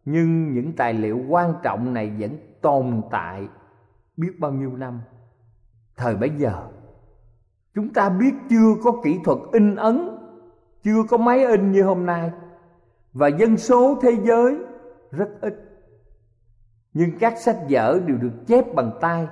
nhưng 0.05 0.53
những 0.53 0.73
tài 0.75 0.93
liệu 0.93 1.19
quan 1.29 1.53
trọng 1.63 1.93
này 1.93 2.11
vẫn 2.19 2.37
tồn 2.61 3.01
tại 3.11 3.47
biết 4.17 4.39
bao 4.39 4.51
nhiêu 4.51 4.71
năm 4.77 5.01
thời 5.97 6.15
bấy 6.15 6.31
giờ, 6.37 6.53
chúng 7.75 7.93
ta 7.93 8.09
biết 8.09 8.33
chưa 8.49 8.75
có 8.83 8.91
kỹ 9.03 9.19
thuật 9.23 9.37
in 9.51 9.75
ấn, 9.75 10.09
chưa 10.83 11.03
có 11.09 11.17
máy 11.17 11.45
in 11.45 11.71
như 11.71 11.83
hôm 11.83 12.05
nay 12.05 12.31
và 13.13 13.27
dân 13.27 13.57
số 13.57 13.99
thế 14.01 14.11
giới 14.23 14.57
rất 15.11 15.29
ít. 15.41 15.53
Nhưng 16.93 17.09
các 17.19 17.37
sách 17.37 17.57
vở 17.69 17.99
đều 18.05 18.17
được 18.17 18.47
chép 18.47 18.75
bằng 18.75 18.91
tay. 19.01 19.27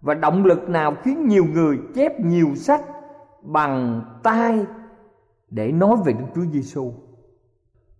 Và 0.00 0.14
động 0.14 0.44
lực 0.44 0.68
nào 0.68 0.94
khiến 1.02 1.28
nhiều 1.28 1.44
người 1.44 1.78
chép 1.94 2.20
nhiều 2.20 2.54
sách 2.54 2.82
bằng 3.42 4.02
tay 4.22 4.66
để 5.50 5.72
nói 5.72 5.96
về 6.04 6.12
Đức 6.12 6.26
Chúa 6.34 6.44
Giêsu 6.52 6.92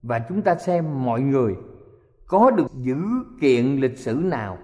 và 0.03 0.19
chúng 0.19 0.43
ta 0.43 0.55
xem 0.55 1.05
mọi 1.05 1.21
người 1.21 1.57
có 2.27 2.51
được 2.51 2.67
dữ 2.75 2.97
kiện 3.41 3.77
lịch 3.77 3.99
sử 3.99 4.15
nào 4.15 4.59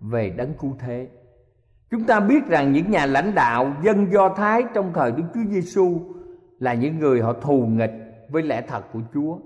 về 0.00 0.30
đấng 0.30 0.54
cứu 0.54 0.76
thế. 0.78 1.08
Chúng 1.90 2.04
ta 2.04 2.20
biết 2.20 2.46
rằng 2.46 2.72
những 2.72 2.90
nhà 2.90 3.06
lãnh 3.06 3.34
đạo 3.34 3.72
dân 3.82 4.12
do 4.12 4.28
thái 4.28 4.64
trong 4.74 4.92
thời 4.94 5.12
đức 5.12 5.22
chúa 5.34 5.40
giêsu 5.48 6.00
là 6.58 6.74
những 6.74 6.98
người 6.98 7.20
họ 7.20 7.32
thù 7.32 7.66
nghịch 7.66 7.92
với 8.28 8.42
lẽ 8.42 8.62
thật 8.68 8.84
của 8.92 9.00
chúa 9.14 9.38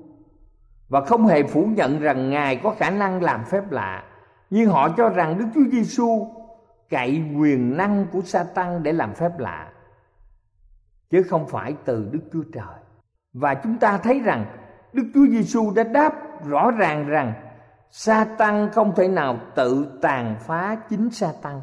và 0.88 1.00
không 1.00 1.26
hề 1.26 1.42
phủ 1.42 1.64
nhận 1.64 2.00
rằng 2.00 2.30
ngài 2.30 2.56
có 2.56 2.74
khả 2.78 2.90
năng 2.90 3.22
làm 3.22 3.44
phép 3.44 3.70
lạ. 3.70 4.04
Nhưng 4.50 4.70
họ 4.70 4.88
cho 4.96 5.08
rằng 5.08 5.38
đức 5.38 5.46
chúa 5.54 5.70
giêsu 5.72 6.28
cậy 6.90 7.22
quyền 7.38 7.76
năng 7.76 8.06
của 8.12 8.20
sa 8.24 8.44
tăng 8.54 8.82
để 8.82 8.92
làm 8.92 9.14
phép 9.14 9.38
lạ. 9.38 9.72
Chứ 11.10 11.22
không 11.22 11.46
phải 11.48 11.74
từ 11.84 12.08
Đức 12.12 12.20
Chúa 12.32 12.42
Trời. 12.52 12.78
Và 13.32 13.54
chúng 13.54 13.78
ta 13.78 13.98
thấy 13.98 14.20
rằng 14.20 14.46
Đức 14.92 15.04
Chúa 15.14 15.26
Giêsu 15.26 15.72
đã 15.76 15.82
đáp 15.82 16.12
rõ 16.44 16.70
ràng 16.70 17.08
rằng 17.08 17.32
sa 17.90 18.26
tăng 18.38 18.70
không 18.72 18.92
thể 18.96 19.08
nào 19.08 19.38
tự 19.54 19.98
tàn 20.02 20.36
phá 20.40 20.76
chính 20.90 21.10
sa 21.10 21.32
tăng 21.42 21.60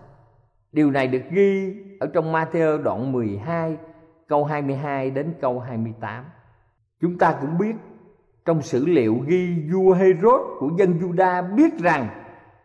điều 0.72 0.92
này 0.92 1.08
được 1.08 1.22
ghi 1.30 1.76
ở 2.00 2.08
trong 2.14 2.34
Matthew 2.34 2.84
đoạn 2.84 3.12
12 3.12 3.78
câu 4.28 4.46
22 4.46 5.12
đến 5.12 5.34
câu 5.42 5.60
28 5.60 6.26
chúng 7.02 7.18
ta 7.18 7.38
cũng 7.42 7.58
biết 7.58 7.76
trong 8.46 8.62
sử 8.62 8.86
liệu 8.86 9.18
ghi 9.28 9.70
vua 9.74 9.94
Herod 9.94 10.42
của 10.60 10.70
dân 10.78 11.00
Juda 11.00 11.56
biết 11.56 11.80
rằng 11.80 12.08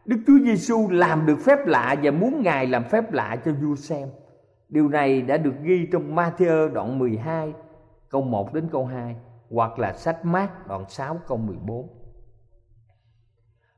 Đức 0.05 0.17
Chúa 0.27 0.39
Giêsu 0.45 0.89
làm 0.91 1.27
được 1.27 1.37
phép 1.45 1.67
lạ 1.67 1.97
và 2.03 2.11
muốn 2.11 2.43
Ngài 2.43 2.67
làm 2.67 2.85
phép 2.85 3.13
lạ 3.13 3.37
cho 3.45 3.53
vua 3.53 3.75
xem. 3.75 4.09
Điều 4.69 4.89
này 4.89 5.23
đã 5.23 5.37
được 5.37 5.55
ghi 5.63 5.89
trong 5.93 6.17
Matthew 6.17 6.73
đoạn 6.73 6.99
12 6.99 7.53
câu 8.11 8.23
1 8.23 8.55
đến 8.55 8.69
câu 8.73 8.87
2 8.87 9.17
hoặc 9.51 9.79
là 9.79 9.93
sách 9.93 10.25
Mát 10.25 10.69
đoạn 10.69 10.85
6 10.89 11.21
câu 11.29 11.39
14. 11.39 11.89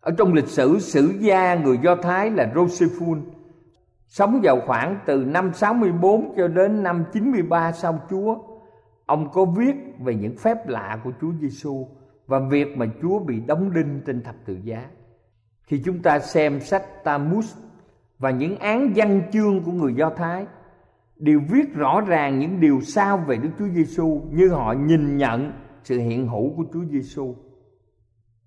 Ở 0.00 0.14
trong 0.18 0.32
lịch 0.32 0.48
sử 0.48 0.78
sử 0.78 1.14
gia 1.20 1.54
người 1.54 1.78
Do 1.82 1.96
Thái 1.96 2.30
là 2.30 2.52
Josephus, 2.54 3.22
sống 4.06 4.40
vào 4.42 4.60
khoảng 4.66 4.98
từ 5.06 5.24
năm 5.24 5.52
64 5.54 6.34
cho 6.36 6.48
đến 6.48 6.82
năm 6.82 7.04
93 7.12 7.72
sau 7.72 8.00
Chúa. 8.10 8.36
Ông 9.08 9.30
có 9.32 9.44
viết 9.44 9.74
về 9.98 10.14
những 10.14 10.36
phép 10.36 10.68
lạ 10.68 11.00
của 11.04 11.12
Chúa 11.20 11.32
Giêsu 11.40 11.88
và 12.26 12.38
việc 12.38 12.76
mà 12.76 12.86
Chúa 13.02 13.18
bị 13.18 13.40
đóng 13.40 13.74
đinh 13.74 14.00
trên 14.06 14.22
thập 14.22 14.34
tự 14.46 14.58
giá. 14.64 14.84
Khi 15.62 15.82
chúng 15.84 16.02
ta 16.02 16.18
xem 16.18 16.60
sách 16.60 17.04
Talmud 17.04 17.44
và 18.18 18.30
những 18.30 18.56
án 18.56 18.92
văn 18.96 19.22
chương 19.32 19.62
của 19.62 19.72
người 19.72 19.94
Do 19.94 20.10
Thái, 20.10 20.46
đều 21.16 21.40
viết 21.50 21.74
rõ 21.74 22.00
ràng 22.00 22.38
những 22.38 22.60
điều 22.60 22.80
sao 22.80 23.16
về 23.26 23.36
Đức 23.36 23.50
Chúa 23.58 23.68
Giêsu 23.68 24.22
như 24.30 24.48
họ 24.48 24.72
nhìn 24.72 25.16
nhận 25.16 25.52
sự 25.84 25.98
hiện 25.98 26.28
hữu 26.28 26.52
của 26.56 26.64
Chúa 26.72 26.84
Giêsu. 26.90 27.34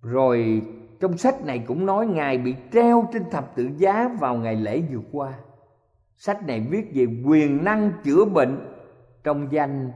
Rồi 0.01 0.61
trong 0.99 1.17
sách 1.17 1.45
này 1.45 1.63
cũng 1.67 1.85
nói 1.85 2.07
Ngài 2.07 2.37
bị 2.37 2.55
treo 2.71 3.07
trên 3.13 3.23
thập 3.31 3.55
tự 3.55 3.69
giá 3.77 4.15
vào 4.19 4.35
ngày 4.35 4.55
lễ 4.55 4.81
vừa 4.91 5.01
qua. 5.11 5.33
Sách 6.17 6.47
này 6.47 6.67
viết 6.69 6.91
về 6.93 7.05
quyền 7.25 7.63
năng 7.63 7.91
chữa 8.03 8.25
bệnh 8.25 8.57
trong 9.23 9.47
danh 9.51 9.91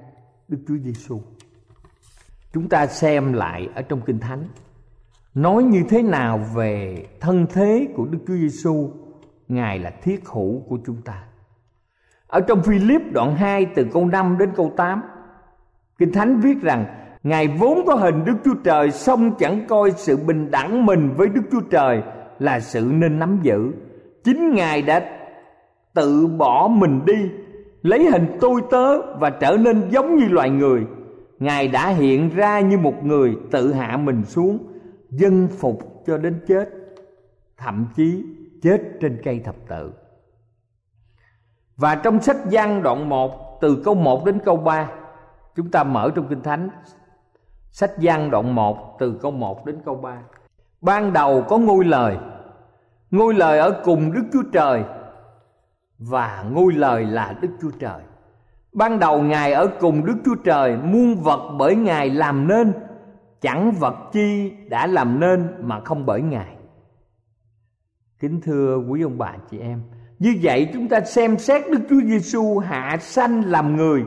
Đức 0.48 0.58
Chúa 0.68 0.78
Giêsu. 0.84 1.22
Chúng 2.54 2.70
ta 2.70 2.88
xem 2.88 3.34
lại 3.34 3.70
ở 3.76 3.82
trong 3.82 4.02
Kinh 4.02 4.20
Thánh 4.20 4.48
nói 5.34 5.64
như 5.64 5.84
thế 5.90 6.02
nào 6.02 6.40
về 6.56 7.06
thân 7.20 7.46
thế 7.54 7.88
của 7.96 8.06
Đức 8.06 8.20
Chúa 8.28 8.36
Giêsu, 8.36 8.92
Ngài 9.48 9.80
là 9.80 9.90
thiết 9.90 10.26
hữu 10.26 10.60
của 10.60 10.78
chúng 10.86 11.02
ta. 11.02 11.24
Ở 12.28 12.42
trong 12.42 12.64
Philip 12.64 13.02
đoạn 13.14 13.36
2 13.36 13.66
từ 13.66 13.86
câu 13.94 14.06
5 14.06 14.38
đến 14.38 14.50
câu 14.56 14.74
8, 14.78 15.02
Kinh 15.98 16.12
Thánh 16.12 16.40
viết 16.40 16.62
rằng 16.62 16.86
Ngài 17.24 17.48
vốn 17.48 17.86
có 17.86 17.96
hình 17.96 18.26
Đức 18.26 18.36
Chúa 18.46 18.56
Trời 18.64 18.92
song 18.92 19.36
chẳng 19.40 19.68
coi 19.68 19.92
sự 19.92 20.18
bình 20.18 20.52
đẳng 20.52 20.86
mình 20.86 21.14
với 21.18 21.30
Đức 21.30 21.42
Chúa 21.52 21.62
Trời 21.72 22.02
là 22.40 22.60
sự 22.60 22.92
nên 22.94 23.20
nắm 23.20 23.40
giữ. 23.42 23.72
Chính 24.24 24.54
Ngài 24.54 24.82
đã 24.82 25.20
tự 25.94 26.28
bỏ 26.28 26.68
mình 26.68 27.06
đi, 27.06 27.30
lấy 27.86 28.06
hình 28.12 28.38
tôi 28.42 28.62
tớ 28.72 29.02
và 29.02 29.30
trở 29.30 29.58
nên 29.58 29.90
giống 29.90 30.16
như 30.16 30.26
loài 30.26 30.50
người. 30.50 30.86
Ngài 31.40 31.68
đã 31.68 31.88
hiện 31.88 32.30
ra 32.36 32.60
như 32.60 32.78
một 32.78 33.04
người 33.04 33.36
tự 33.52 33.74
hạ 33.74 33.98
mình 33.98 34.24
xuống, 34.26 34.58
dân 35.10 35.48
phục 35.48 36.04
cho 36.08 36.18
đến 36.18 36.40
chết, 36.48 36.70
thậm 37.58 37.88
chí 37.96 38.24
chết 38.62 38.82
trên 39.02 39.22
cây 39.24 39.40
thập 39.40 39.56
tự. 39.68 39.92
Và 41.78 41.96
trong 41.96 42.22
sách 42.22 42.38
Giăng 42.50 42.84
đoạn 42.84 43.10
1 43.10 43.62
từ 43.62 43.82
câu 43.86 43.96
1 43.96 44.26
đến 44.26 44.40
câu 44.46 44.58
3, 44.58 44.92
chúng 45.56 45.72
ta 45.72 45.84
mở 45.84 46.12
trong 46.16 46.28
Kinh 46.28 46.42
Thánh 46.42 46.70
Sách 47.72 47.92
Giăng 48.00 48.32
đoạn 48.32 48.56
1 48.56 49.00
từ 49.00 49.20
câu 49.22 49.32
1 49.32 49.66
đến 49.66 49.82
câu 49.86 49.96
3. 49.96 50.18
Ban 50.82 51.14
đầu 51.14 51.46
có 51.50 51.58
ngôi 51.58 51.86
lời, 51.86 52.18
ngôi 53.12 53.34
lời 53.34 53.60
ở 53.60 53.82
cùng 53.84 54.12
Đức 54.14 54.24
Chúa 54.34 54.44
Trời 54.54 54.84
và 56.10 56.46
ngôi 56.52 56.74
lời 56.74 57.06
là 57.06 57.36
Đức 57.42 57.50
Chúa 57.62 57.72
Trời. 57.80 58.02
Ban 58.74 59.00
đầu 59.00 59.22
Ngài 59.22 59.54
ở 59.54 59.68
cùng 59.80 60.06
Đức 60.06 60.16
Chúa 60.26 60.36
Trời, 60.36 60.78
muôn 60.78 61.16
vật 61.16 61.56
bởi 61.60 61.76
Ngài 61.76 62.10
làm 62.10 62.48
nên, 62.48 62.74
chẳng 63.42 63.72
vật 63.72 63.96
chi 64.12 64.54
đã 64.70 64.88
làm 64.88 65.20
nên 65.20 65.48
mà 65.60 65.80
không 65.80 66.06
bởi 66.06 66.22
Ngài. 66.22 66.56
Kính 68.20 68.42
thưa 68.42 68.78
quý 68.78 69.02
ông 69.02 69.18
bà 69.18 69.34
chị 69.52 69.60
em, 69.60 69.82
như 70.20 70.36
vậy 70.42 70.70
chúng 70.74 70.88
ta 70.88 71.02
xem 71.02 71.38
xét 71.38 71.72
Đức 71.72 71.80
Chúa 71.90 72.02
Giêsu 72.02 72.58
hạ 72.58 72.98
sanh 73.02 73.46
làm 73.46 73.76
người 73.76 74.04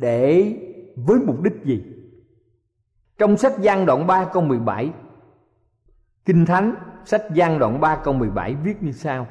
để 0.00 0.56
với 0.96 1.18
mục 1.26 1.42
đích 1.42 1.64
gì? 1.64 1.84
Trong 3.18 3.36
sách 3.36 3.52
Giăng 3.60 3.86
đoạn 3.86 4.06
3 4.06 4.24
câu 4.24 4.42
17 4.42 4.90
Kinh 6.24 6.46
Thánh 6.46 6.74
sách 7.04 7.22
Giăng 7.34 7.58
đoạn 7.58 7.80
3 7.80 7.96
câu 7.96 8.14
17 8.14 8.54
viết 8.54 8.82
như 8.82 8.92
sau 8.92 9.26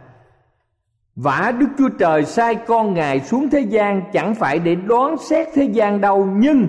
Vả 1.17 1.53
Đức 1.59 1.67
Chúa 1.77 1.89
Trời 1.99 2.25
sai 2.25 2.55
con 2.55 2.93
Ngài 2.93 3.21
xuống 3.21 3.49
thế 3.49 3.59
gian 3.59 4.01
Chẳng 4.13 4.35
phải 4.35 4.59
để 4.59 4.75
đoán 4.75 5.17
xét 5.17 5.47
thế 5.53 5.63
gian 5.63 6.01
đâu, 6.01 6.25
Nhưng 6.25 6.67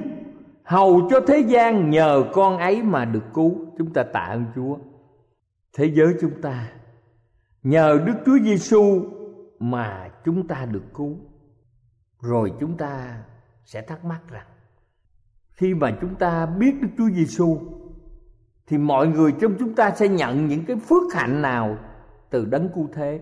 hầu 0.65 1.09
cho 1.11 1.21
thế 1.27 1.39
gian 1.39 1.91
nhờ 1.91 2.25
con 2.33 2.59
ấy 2.59 2.83
mà 2.83 3.05
được 3.05 3.25
cứu. 3.35 3.55
Chúng 3.79 3.93
ta 3.93 4.03
tạ 4.03 4.21
ơn 4.21 4.45
Chúa. 4.55 4.77
Thế 5.77 5.91
giới 5.95 6.15
chúng 6.21 6.43
ta, 6.43 6.69
Nhờ 7.63 8.01
Đức 8.07 8.15
Chúa 8.27 8.39
Giêsu 8.39 9.03
mà 9.59 10.11
chúng 10.25 10.49
ta 10.49 10.67
được 10.71 10.85
cứu. 10.95 11.17
Rồi 12.21 12.53
chúng 12.61 12.77
ta 12.77 13.23
sẽ 13.65 13.83
thắc 13.83 14.05
mắc 14.05 14.21
rằng, 14.31 14.47
khi 15.51 15.75
mà 15.75 15.91
chúng 16.01 16.15
ta 16.15 16.47
biết 16.47 16.75
Đức 16.81 16.89
Chúa 16.99 17.09
Giêsu 17.09 17.59
thì 18.67 18.79
mọi 18.79 19.09
người 19.09 19.33
trong 19.41 19.55
chúng 19.59 19.75
ta 19.75 19.91
sẽ 19.91 20.09
nhận 20.09 20.47
những 20.47 20.65
cái 20.65 20.77
phước 20.77 21.15
hạnh 21.15 21.43
nào 21.43 21.79
từ 22.31 22.45
đấng 22.45 22.69
cứu 22.75 22.89
thế. 22.93 23.21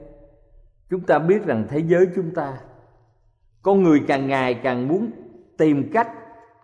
Chúng 0.90 1.00
ta 1.00 1.18
biết 1.18 1.44
rằng 1.46 1.66
thế 1.68 1.78
giới 1.78 2.06
chúng 2.14 2.34
ta 2.34 2.58
con 3.62 3.82
người 3.82 4.02
càng 4.08 4.28
ngày 4.28 4.54
càng 4.54 4.88
muốn 4.88 5.10
tìm 5.58 5.90
cách 5.92 6.08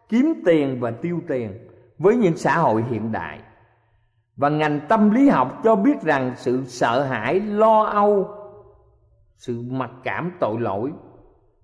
kiếm 0.08 0.42
tiền 0.44 0.80
và 0.80 0.90
tiêu 0.90 1.20
tiền 1.28 1.68
với 1.98 2.16
những 2.16 2.36
xã 2.36 2.58
hội 2.58 2.84
hiện 2.90 3.12
đại. 3.12 3.40
Và 4.36 4.48
ngành 4.48 4.80
tâm 4.88 5.10
lý 5.10 5.28
học 5.28 5.60
cho 5.64 5.76
biết 5.76 6.02
rằng 6.02 6.32
sự 6.36 6.64
sợ 6.66 7.02
hãi, 7.02 7.40
lo 7.40 7.82
âu, 7.82 8.28
sự 9.36 9.62
mặc 9.70 9.90
cảm 10.04 10.32
tội 10.40 10.60
lỗi 10.60 10.92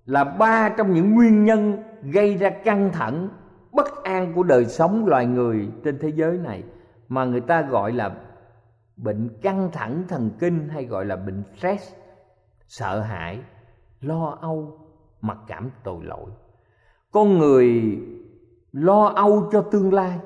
là 0.05 0.23
ba 0.23 0.69
trong 0.69 0.93
những 0.93 1.15
nguyên 1.15 1.45
nhân 1.45 1.83
gây 2.01 2.37
ra 2.37 2.49
căng 2.49 2.91
thẳng 2.93 3.29
bất 3.71 4.03
an 4.03 4.33
của 4.35 4.43
đời 4.43 4.65
sống 4.65 5.05
loài 5.05 5.25
người 5.25 5.69
trên 5.83 5.99
thế 5.99 6.11
giới 6.15 6.37
này 6.37 6.63
mà 7.07 7.25
người 7.25 7.41
ta 7.41 7.61
gọi 7.61 7.91
là 7.91 8.11
bệnh 8.97 9.29
căng 9.41 9.69
thẳng 9.71 10.03
thần 10.07 10.31
kinh 10.39 10.69
hay 10.69 10.85
gọi 10.85 11.05
là 11.05 11.15
bệnh 11.15 11.43
stress 11.57 11.93
sợ 12.69 12.99
hãi, 12.99 13.39
lo 14.01 14.37
âu 14.41 14.79
mặc 15.21 15.37
cảm 15.47 15.71
tội 15.83 16.03
lỗi. 16.03 16.29
Con 17.11 17.37
người 17.37 17.97
lo 18.71 19.05
âu 19.15 19.49
cho 19.51 19.61
tương 19.61 19.93
lai. 19.93 20.19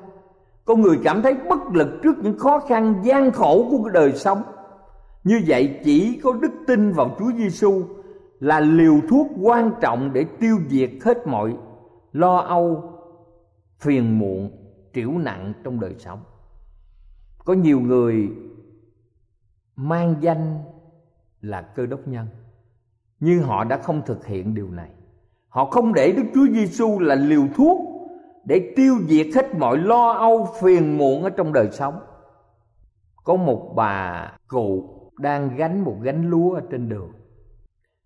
Con 0.64 0.80
người 0.82 0.98
cảm 1.04 1.22
thấy 1.22 1.34
bất 1.34 1.58
lực 1.72 1.88
trước 2.02 2.18
những 2.22 2.38
khó 2.38 2.58
khăn, 2.58 3.00
gian 3.04 3.32
khổ 3.32 3.66
của 3.70 3.88
đời 3.88 4.12
sống. 4.12 4.42
Như 5.24 5.42
vậy 5.46 5.80
chỉ 5.84 6.20
có 6.22 6.32
đức 6.32 6.52
tin 6.66 6.92
vào 6.92 7.16
Chúa 7.18 7.32
Giêsu 7.32 7.82
là 8.40 8.60
liều 8.60 9.00
thuốc 9.10 9.26
quan 9.42 9.72
trọng 9.80 10.12
để 10.12 10.24
tiêu 10.40 10.58
diệt 10.68 10.90
hết 11.04 11.26
mọi 11.26 11.56
lo 12.12 12.36
âu, 12.36 12.92
phiền 13.78 14.18
muộn 14.18 14.50
triểu 14.94 15.10
nặng 15.10 15.52
trong 15.64 15.80
đời 15.80 15.94
sống. 15.98 16.20
Có 17.44 17.52
nhiều 17.52 17.80
người 17.80 18.30
mang 19.76 20.14
danh 20.20 20.58
là 21.44 21.62
cơ 21.62 21.86
đốc 21.86 22.08
nhân. 22.08 22.26
Nhưng 23.20 23.42
họ 23.42 23.64
đã 23.64 23.78
không 23.78 24.02
thực 24.06 24.26
hiện 24.26 24.54
điều 24.54 24.70
này. 24.70 24.90
Họ 25.48 25.64
không 25.64 25.94
để 25.94 26.12
đức 26.12 26.24
chúa 26.34 26.46
giêsu 26.52 26.98
là 26.98 27.14
liều 27.14 27.42
thuốc 27.56 27.80
để 28.44 28.72
tiêu 28.76 28.98
diệt 29.08 29.26
hết 29.34 29.54
mọi 29.54 29.78
lo 29.78 30.12
âu 30.12 30.48
phiền 30.60 30.98
muộn 30.98 31.22
ở 31.22 31.30
trong 31.30 31.52
đời 31.52 31.68
sống. 31.72 32.00
Có 33.24 33.36
một 33.36 33.72
bà 33.76 34.32
cụ 34.48 34.90
đang 35.18 35.56
gánh 35.56 35.84
một 35.84 35.96
gánh 36.02 36.30
lúa 36.30 36.54
ở 36.54 36.62
trên 36.70 36.88
đường. 36.88 37.12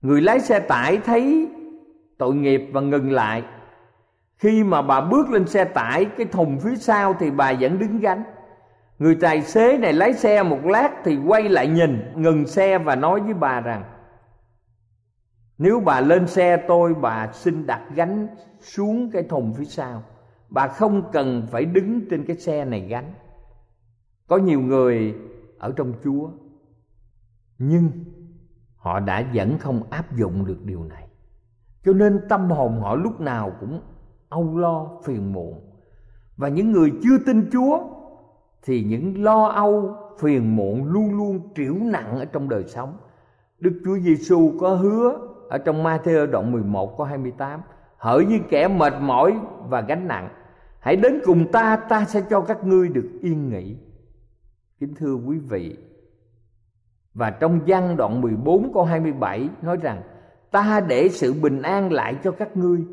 Người 0.00 0.20
lái 0.20 0.40
xe 0.40 0.60
tải 0.60 0.96
thấy 0.96 1.48
tội 2.18 2.34
nghiệp 2.34 2.62
và 2.72 2.80
ngừng 2.80 3.12
lại. 3.12 3.42
Khi 4.36 4.64
mà 4.64 4.82
bà 4.82 5.00
bước 5.00 5.30
lên 5.30 5.46
xe 5.46 5.64
tải, 5.64 6.04
cái 6.04 6.26
thùng 6.26 6.60
phía 6.60 6.76
sau 6.76 7.14
thì 7.18 7.30
bà 7.30 7.52
vẫn 7.60 7.78
đứng 7.78 8.00
gánh 8.00 8.22
người 8.98 9.14
tài 9.20 9.42
xế 9.42 9.78
này 9.78 9.92
lái 9.92 10.14
xe 10.14 10.42
một 10.42 10.64
lát 10.64 10.90
thì 11.04 11.18
quay 11.26 11.48
lại 11.48 11.68
nhìn, 11.68 12.00
ngừng 12.16 12.46
xe 12.46 12.78
và 12.78 12.96
nói 12.96 13.20
với 13.20 13.34
bà 13.34 13.60
rằng, 13.60 13.84
nếu 15.58 15.80
bà 15.80 16.00
lên 16.00 16.26
xe 16.26 16.64
tôi, 16.68 16.94
bà 16.94 17.32
xin 17.32 17.66
đặt 17.66 17.82
gánh 17.94 18.28
xuống 18.60 19.10
cái 19.10 19.22
thùng 19.22 19.54
phía 19.54 19.64
sau. 19.64 20.02
Bà 20.48 20.68
không 20.68 21.02
cần 21.12 21.46
phải 21.50 21.64
đứng 21.64 22.08
trên 22.10 22.24
cái 22.24 22.36
xe 22.36 22.64
này 22.64 22.80
gánh. 22.80 23.12
Có 24.26 24.36
nhiều 24.36 24.60
người 24.60 25.14
ở 25.58 25.72
trong 25.76 25.92
chúa, 26.04 26.30
nhưng 27.58 27.90
họ 28.76 29.00
đã 29.00 29.24
vẫn 29.34 29.58
không 29.58 29.82
áp 29.90 30.16
dụng 30.16 30.44
được 30.46 30.64
điều 30.64 30.84
này. 30.84 31.08
Cho 31.84 31.92
nên 31.92 32.20
tâm 32.28 32.50
hồn 32.50 32.80
họ 32.80 32.94
lúc 32.94 33.20
nào 33.20 33.52
cũng 33.60 33.80
âu 34.28 34.58
lo, 34.58 34.90
phiền 35.04 35.32
muộn. 35.32 35.60
Và 36.36 36.48
những 36.48 36.72
người 36.72 36.92
chưa 37.02 37.18
tin 37.26 37.48
Chúa 37.52 37.97
thì 38.62 38.84
những 38.84 39.22
lo 39.22 39.46
âu, 39.46 39.96
phiền 40.18 40.56
muộn 40.56 40.84
luôn 40.84 41.16
luôn 41.16 41.40
triểu 41.56 41.74
nặng 41.74 42.18
ở 42.18 42.24
trong 42.24 42.48
đời 42.48 42.64
sống. 42.66 42.96
Đức 43.58 43.80
Chúa 43.84 43.98
Giêsu 43.98 44.52
có 44.60 44.74
hứa 44.74 45.18
ở 45.48 45.58
trong 45.58 45.84
Matthew 45.84 46.30
đoạn 46.30 46.52
11 46.52 46.96
có 46.98 47.04
28 47.04 47.60
Hỡi 47.96 48.26
như 48.26 48.38
kẻ 48.48 48.68
mệt 48.68 48.92
mỏi 49.00 49.38
và 49.68 49.80
gánh 49.80 50.08
nặng, 50.08 50.28
Hãy 50.80 50.96
đến 50.96 51.20
cùng 51.24 51.52
ta 51.52 51.76
Ta 51.76 52.04
sẽ 52.04 52.22
cho 52.30 52.40
các 52.40 52.64
ngươi 52.64 52.88
được 52.88 53.10
yên 53.22 53.48
nghỉ 53.48 53.76
Kính 54.80 54.94
thưa 54.94 55.14
quý 55.14 55.38
vị, 55.38 55.76
Và 57.14 57.30
trong 57.30 57.60
văn 57.66 57.96
đoạn 57.96 58.20
14 58.20 58.72
câu 58.74 58.84
27 58.84 59.48
Nói 59.62 59.76
rằng, 59.76 60.02
Ta 60.50 60.80
để 60.80 61.08
sự 61.08 61.34
bình 61.42 61.62
an 61.62 61.92
lại 61.92 62.16
cho 62.24 62.30
các 62.30 62.56
ngươi, 62.56 62.84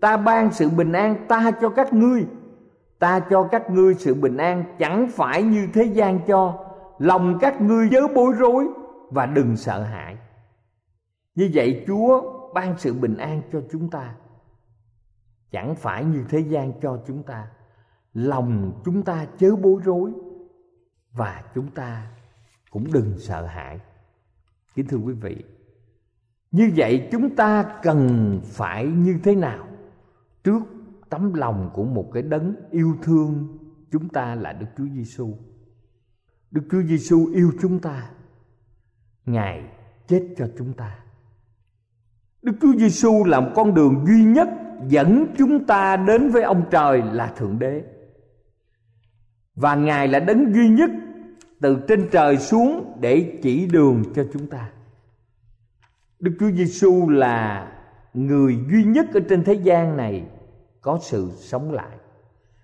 ta 0.00 0.16
ban 0.16 0.52
sự 0.52 0.68
bình 0.68 0.92
an 0.92 1.16
ta 1.28 1.50
cho 1.60 1.68
các 1.68 1.92
ngươi 1.92 2.26
ta 3.00 3.20
cho 3.30 3.48
các 3.52 3.70
ngươi 3.70 3.94
sự 3.94 4.14
bình 4.14 4.36
an 4.36 4.64
chẳng 4.78 5.08
phải 5.12 5.42
như 5.42 5.68
thế 5.74 5.84
gian 5.84 6.20
cho. 6.26 6.66
Lòng 6.98 7.38
các 7.40 7.60
ngươi 7.60 7.88
chớ 7.90 8.08
bối 8.14 8.32
rối 8.38 8.68
và 9.10 9.26
đừng 9.26 9.56
sợ 9.56 9.82
hãi. 9.82 10.16
Như 11.34 11.50
vậy 11.54 11.84
chúa 11.86 12.22
ban 12.54 12.78
sự 12.78 12.94
bình 12.94 13.16
an 13.16 13.42
cho 13.52 13.62
chúng 13.72 13.90
ta. 13.90 14.14
Chẳng 15.50 15.74
phải 15.74 16.04
như 16.04 16.24
thế 16.28 16.38
gian 16.38 16.72
cho 16.82 16.98
chúng 17.06 17.22
ta. 17.22 17.46
Lòng 18.14 18.80
chúng 18.84 19.02
ta 19.02 19.26
chớ 19.38 19.56
bối 19.56 19.80
rối 19.84 20.12
và 21.12 21.44
chúng 21.54 21.70
ta 21.70 22.06
cũng 22.70 22.84
đừng 22.92 23.18
sợ 23.18 23.46
hãi. 23.46 23.80
Kính 24.74 24.86
thưa 24.86 24.96
quý 24.96 25.12
vị, 25.12 25.44
như 26.50 26.72
vậy 26.76 27.08
chúng 27.12 27.36
ta 27.36 27.78
cần 27.82 28.40
phải 28.44 28.86
như 28.86 29.18
thế 29.22 29.34
nào 29.34 29.66
trước 30.44 30.60
tấm 31.10 31.34
lòng 31.34 31.70
của 31.74 31.84
một 31.84 32.10
cái 32.12 32.22
đấng 32.22 32.54
yêu 32.70 32.96
thương 33.02 33.58
chúng 33.90 34.08
ta 34.08 34.34
là 34.34 34.52
Đức 34.52 34.66
Chúa 34.76 34.86
Giêsu. 34.94 35.34
Đức 36.50 36.62
Chúa 36.70 36.82
Giêsu 36.82 37.26
yêu 37.34 37.52
chúng 37.62 37.78
ta. 37.78 38.10
Ngài 39.26 39.62
chết 40.06 40.28
cho 40.36 40.48
chúng 40.58 40.72
ta. 40.72 40.98
Đức 42.42 42.52
Chúa 42.60 42.72
Giêsu 42.78 43.24
là 43.24 43.40
một 43.40 43.50
con 43.54 43.74
đường 43.74 44.04
duy 44.06 44.24
nhất 44.24 44.48
dẫn 44.88 45.26
chúng 45.38 45.66
ta 45.66 45.96
đến 45.96 46.30
với 46.30 46.42
ông 46.42 46.64
trời 46.70 47.02
là 47.02 47.26
thượng 47.26 47.58
đế. 47.58 47.84
Và 49.54 49.74
Ngài 49.74 50.08
là 50.08 50.20
đấng 50.20 50.54
duy 50.54 50.68
nhất 50.68 50.90
từ 51.60 51.84
trên 51.88 52.08
trời 52.12 52.36
xuống 52.36 52.96
để 53.00 53.38
chỉ 53.42 53.66
đường 53.66 54.02
cho 54.14 54.24
chúng 54.32 54.46
ta. 54.46 54.70
Đức 56.20 56.32
Chúa 56.40 56.50
Giêsu 56.50 57.08
là 57.08 57.72
người 58.14 58.58
duy 58.70 58.84
nhất 58.84 59.06
ở 59.14 59.20
trên 59.28 59.44
thế 59.44 59.54
gian 59.54 59.96
này 59.96 60.24
có 60.80 60.98
sự 61.00 61.30
sống 61.36 61.72
lại. 61.72 61.96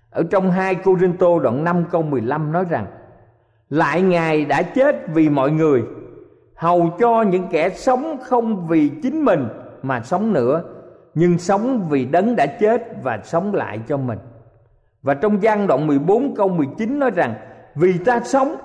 Ở 0.09 0.23
trong 0.31 0.51
2 0.51 0.75
Cô 0.75 0.97
Rinh 0.99 1.17
Tô 1.17 1.39
đoạn 1.39 1.63
5 1.63 1.85
câu 1.91 2.01
15 2.01 2.51
nói 2.51 2.65
rằng, 2.69 2.87
Lại 3.69 4.01
Ngài 4.01 4.45
đã 4.45 4.61
chết 4.63 4.95
vì 5.13 5.29
mọi 5.29 5.51
người, 5.51 5.83
Hầu 6.55 6.89
cho 6.99 7.21
những 7.21 7.47
kẻ 7.51 7.69
sống 7.69 8.17
không 8.23 8.67
vì 8.67 8.91
chính 9.03 9.25
mình 9.25 9.47
mà 9.83 10.01
sống 10.01 10.33
nữa, 10.33 10.63
Nhưng 11.13 11.37
sống 11.37 11.87
vì 11.89 12.05
đấng 12.05 12.35
đã 12.35 12.45
chết 12.45 13.03
và 13.03 13.19
sống 13.23 13.53
lại 13.53 13.79
cho 13.87 13.97
mình. 13.97 14.19
Và 15.01 15.13
trong 15.13 15.43
gian 15.43 15.67
đoạn 15.67 15.87
14 15.87 16.35
câu 16.35 16.49
19 16.49 16.99
nói 16.99 17.11
rằng, 17.11 17.35
Vì 17.75 17.97
ta 17.97 18.19
sống, 18.19 18.55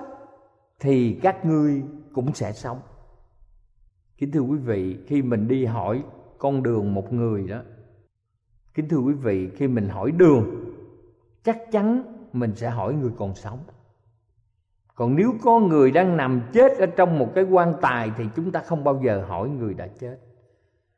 thì 0.81 1.19
các 1.23 1.45
ngươi 1.45 1.83
cũng 2.13 2.35
sẽ 2.35 2.53
sống. 2.53 2.81
Kính 4.19 4.33
thưa 4.33 4.41
quý 4.41 4.59
vị, 4.59 4.99
khi 5.07 5.23
mình 5.23 5.49
đi 5.49 5.65
hỏi 5.65 6.03
con 6.39 6.63
đường 6.63 6.95
một 6.95 7.13
người 7.13 7.49
đó 7.49 7.59
kính 8.75 8.89
thưa 8.89 8.99
quý 8.99 9.13
vị, 9.13 9.51
khi 9.57 9.69
mình 9.69 9.89
hỏi 9.89 10.11
đường, 10.11 10.65
chắc 11.45 11.59
chắn 11.73 12.03
mình 12.33 12.53
sẽ 12.57 12.71
hỏi 12.71 12.95
người 12.95 13.13
còn 13.19 13.35
sống 13.35 13.59
còn 14.95 15.17
nếu 15.17 15.35
có 15.43 15.61
người 15.61 15.91
đang 15.91 16.17
nằm 16.17 16.41
chết 16.53 16.79
ở 16.79 16.87
trong 16.87 17.19
một 17.19 17.33
cái 17.35 17.45
quan 17.45 17.75
tài 17.81 18.11
thì 18.17 18.25
chúng 18.37 18.51
ta 18.51 18.61
không 18.61 18.85
bao 18.85 19.01
giờ 19.05 19.25
hỏi 19.29 19.49
người 19.49 19.75
đã 19.75 19.87
chết 19.87 20.19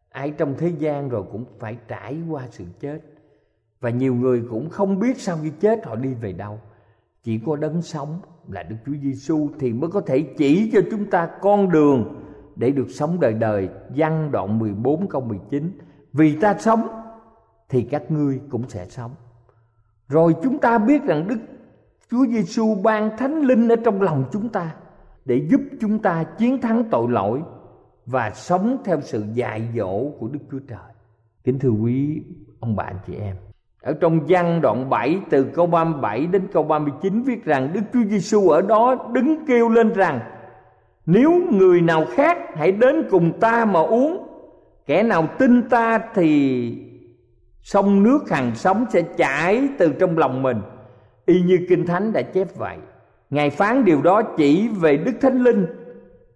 ai 0.09 0.31
trong 0.31 0.55
thế 0.59 0.69
gian 0.69 1.09
rồi 1.09 1.25
cũng 1.33 1.45
phải 1.59 1.77
trải 1.89 2.19
qua 2.31 2.43
sự 2.51 2.65
chết 2.81 3.01
và 3.81 3.91
nhiều 3.91 4.15
người 4.15 4.43
cũng 4.51 4.71
không 4.71 4.99
biết 4.99 5.21
sau 5.21 5.39
khi 5.43 5.51
chết 5.61 5.87
họ 5.87 5.97
đi 5.97 6.15
về 6.15 6.33
đâu 6.33 6.59
chỉ 7.23 7.41
có 7.47 7.57
đấng 7.57 7.83
sống 7.83 8.21
là 8.49 8.63
Đức 8.63 8.77
Chúa 8.87 8.93
Giêsu 9.03 9.49
thì 9.59 9.73
mới 9.73 9.91
có 9.91 10.01
thể 10.01 10.23
chỉ 10.39 10.71
cho 10.73 10.81
chúng 10.91 11.11
ta 11.11 11.29
con 11.41 11.71
đường 11.71 12.21
để 12.57 12.71
được 12.71 12.87
sống 12.91 13.21
đời 13.21 13.35
đời. 13.35 13.69
Văn 13.97 14.29
đoạn 14.33 14.59
14 14.59 15.09
câu 15.09 15.21
19. 15.21 15.79
Vì 16.13 16.37
ta 16.37 16.57
sống 16.59 16.89
thì 17.69 17.83
các 17.83 18.11
ngươi 18.11 18.41
cũng 18.51 18.69
sẽ 18.69 18.87
sống. 18.89 19.11
Rồi 20.09 20.35
chúng 20.43 20.59
ta 20.59 20.79
biết 20.79 21.05
rằng 21.05 21.29
Đức 21.29 21.39
Chúa 22.11 22.27
Giêsu 22.27 22.75
ban 22.83 23.17
Thánh 23.17 23.41
Linh 23.41 23.69
ở 23.69 23.77
trong 23.77 24.03
lòng 24.03 24.25
chúng 24.33 24.49
ta 24.49 24.75
để 25.25 25.47
giúp 25.51 25.61
chúng 25.81 25.99
ta 25.99 26.25
chiến 26.25 26.61
thắng 26.61 26.85
tội 26.91 27.11
lỗi 27.11 27.43
và 28.07 28.31
sống 28.31 28.77
theo 28.85 29.01
sự 29.01 29.25
dạy 29.35 29.69
dỗ 29.77 30.11
của 30.19 30.29
Đức 30.29 30.41
Chúa 30.51 30.59
Trời. 30.69 30.93
Kính 31.45 31.59
thưa 31.59 31.71
quý 31.71 32.23
ông 32.61 32.77
bạn 32.77 32.97
chị 33.07 33.15
em, 33.15 33.37
ở 33.83 33.93
trong 34.01 34.21
văn 34.29 34.61
đoạn 34.63 34.91
7 34.91 35.21
từ 35.31 35.45
câu 35.45 35.67
37 35.67 36.27
đến 36.27 36.43
câu 36.53 36.63
39 36.63 37.23
viết 37.23 37.45
rằng 37.45 37.73
Đức 37.73 37.81
Chúa 37.93 38.05
Giêsu 38.11 38.49
ở 38.49 38.61
đó 38.63 39.09
đứng 39.13 39.47
kêu 39.47 39.69
lên 39.69 39.93
rằng 39.93 40.21
Nếu 41.07 41.33
người 41.51 41.81
nào 41.81 42.05
khác 42.15 42.39
hãy 42.55 42.73
đến 42.73 43.09
cùng 43.11 43.41
ta 43.41 43.65
mà 43.65 43.81
uống 43.81 44.27
Kẻ 44.87 45.03
nào 45.03 45.29
tin 45.39 45.69
ta 45.69 46.01
thì 46.15 46.94
sông 47.65 48.03
nước 48.03 48.31
hằng 48.31 48.55
sống 48.55 48.87
sẽ 48.91 49.03
chảy 49.03 49.69
từ 49.79 49.93
trong 50.01 50.19
lòng 50.19 50.43
mình 50.43 50.61
Y 51.27 51.43
như 51.43 51.67
Kinh 51.69 51.87
Thánh 51.87 52.13
đã 52.13 52.23
chép 52.23 52.57
vậy 52.57 52.79
Ngài 53.31 53.51
phán 53.51 53.85
điều 53.85 54.03
đó 54.03 54.23
chỉ 54.37 54.69
về 54.69 54.97
Đức 54.97 55.13
Thánh 55.21 55.43
Linh 55.43 55.67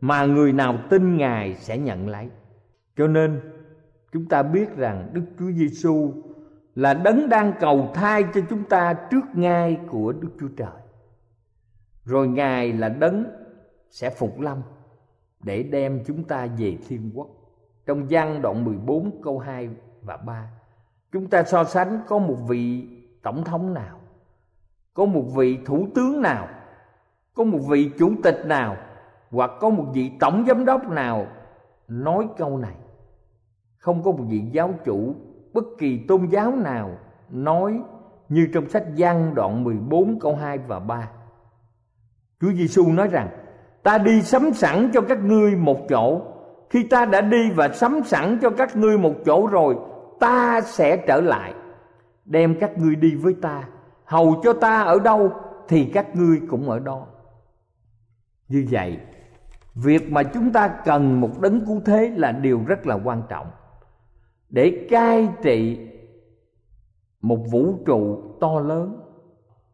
Mà 0.00 0.24
người 0.24 0.52
nào 0.52 0.78
tin 0.90 1.16
Ngài 1.16 1.54
sẽ 1.54 1.78
nhận 1.78 2.08
lấy 2.08 2.28
Cho 2.96 3.06
nên 3.06 3.40
chúng 4.12 4.28
ta 4.28 4.42
biết 4.42 4.76
rằng 4.76 5.10
Đức 5.12 5.22
Chúa 5.38 5.50
Giêsu 5.50 6.12
là 6.74 6.94
đấng 6.94 7.28
đang 7.28 7.52
cầu 7.60 7.90
thai 7.94 8.24
cho 8.34 8.40
chúng 8.50 8.64
ta 8.64 8.94
trước 9.10 9.24
ngai 9.34 9.78
của 9.90 10.12
Đức 10.12 10.28
Chúa 10.40 10.48
Trời. 10.56 10.80
Rồi 12.04 12.28
Ngài 12.28 12.72
là 12.72 12.88
đấng 12.88 13.24
sẽ 13.90 14.10
phục 14.10 14.40
lâm 14.40 14.62
để 15.42 15.62
đem 15.62 16.04
chúng 16.06 16.24
ta 16.24 16.46
về 16.58 16.76
thiên 16.88 17.10
quốc. 17.14 17.28
Trong 17.86 18.06
văn 18.10 18.42
đoạn 18.42 18.64
14 18.64 19.22
câu 19.22 19.38
2 19.38 19.68
và 20.02 20.16
3, 20.16 20.50
chúng 21.12 21.26
ta 21.26 21.42
so 21.42 21.64
sánh 21.64 22.00
có 22.06 22.18
một 22.18 22.36
vị 22.48 22.88
tổng 23.22 23.44
thống 23.44 23.74
nào, 23.74 24.00
có 24.94 25.04
một 25.04 25.24
vị 25.36 25.58
thủ 25.66 25.86
tướng 25.94 26.22
nào, 26.22 26.48
có 27.34 27.44
một 27.44 27.60
vị 27.68 27.90
chủ 27.98 28.12
tịch 28.22 28.42
nào 28.46 28.76
hoặc 29.30 29.50
có 29.60 29.70
một 29.70 29.84
vị 29.94 30.10
tổng 30.20 30.44
giám 30.48 30.64
đốc 30.64 30.90
nào 30.90 31.26
nói 31.88 32.28
câu 32.36 32.58
này. 32.58 32.74
Không 33.78 34.02
có 34.02 34.12
một 34.12 34.24
vị 34.28 34.42
giáo 34.52 34.74
chủ 34.84 35.14
bất 35.52 35.64
kỳ 35.78 35.98
tôn 36.08 36.26
giáo 36.26 36.56
nào 36.56 36.90
nói 37.30 37.80
như 38.28 38.48
trong 38.54 38.68
sách 38.68 38.84
Giăng 38.94 39.34
đoạn 39.34 39.64
14 39.64 40.18
câu 40.20 40.36
2 40.36 40.58
và 40.58 40.78
3. 40.78 41.10
Chúa 42.40 42.52
Giêsu 42.52 42.92
nói 42.92 43.08
rằng: 43.08 43.28
Ta 43.82 43.98
đi 43.98 44.22
sắm 44.22 44.52
sẵn 44.52 44.90
cho 44.94 45.00
các 45.00 45.18
ngươi 45.18 45.56
một 45.56 45.78
chỗ. 45.88 46.20
Khi 46.70 46.82
ta 46.82 47.04
đã 47.04 47.20
đi 47.20 47.50
và 47.50 47.68
sắm 47.68 48.00
sẵn 48.04 48.38
cho 48.42 48.50
các 48.50 48.76
ngươi 48.76 48.98
một 48.98 49.14
chỗ 49.24 49.46
rồi, 49.46 49.76
ta 50.20 50.60
sẽ 50.60 50.96
trở 50.96 51.20
lại, 51.20 51.54
đem 52.24 52.56
các 52.60 52.78
ngươi 52.78 52.96
đi 52.96 53.14
với 53.14 53.34
ta, 53.42 53.68
hầu 54.04 54.40
cho 54.42 54.52
ta 54.52 54.82
ở 54.82 54.98
đâu 54.98 55.32
thì 55.68 55.90
các 55.94 56.16
ngươi 56.16 56.40
cũng 56.48 56.70
ở 56.70 56.78
đó. 56.78 57.06
Như 58.48 58.66
vậy, 58.70 58.98
việc 59.74 60.12
mà 60.12 60.22
chúng 60.22 60.52
ta 60.52 60.68
cần 60.68 61.20
một 61.20 61.40
đấng 61.40 61.66
cứu 61.66 61.80
thế 61.84 62.12
là 62.16 62.32
điều 62.32 62.60
rất 62.66 62.86
là 62.86 62.98
quan 63.04 63.22
trọng. 63.28 63.46
Để 64.48 64.86
cai 64.90 65.28
trị 65.42 65.78
một 67.20 67.38
vũ 67.52 67.78
trụ 67.86 68.22
to 68.40 68.60
lớn 68.60 69.00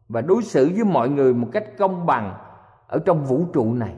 và 0.07 0.21
đối 0.21 0.43
xử 0.43 0.69
với 0.75 0.83
mọi 0.83 1.09
người 1.09 1.33
một 1.33 1.47
cách 1.51 1.65
công 1.77 2.05
bằng 2.05 2.37
ở 2.87 2.99
trong 3.05 3.25
vũ 3.25 3.45
trụ 3.53 3.73
này 3.73 3.95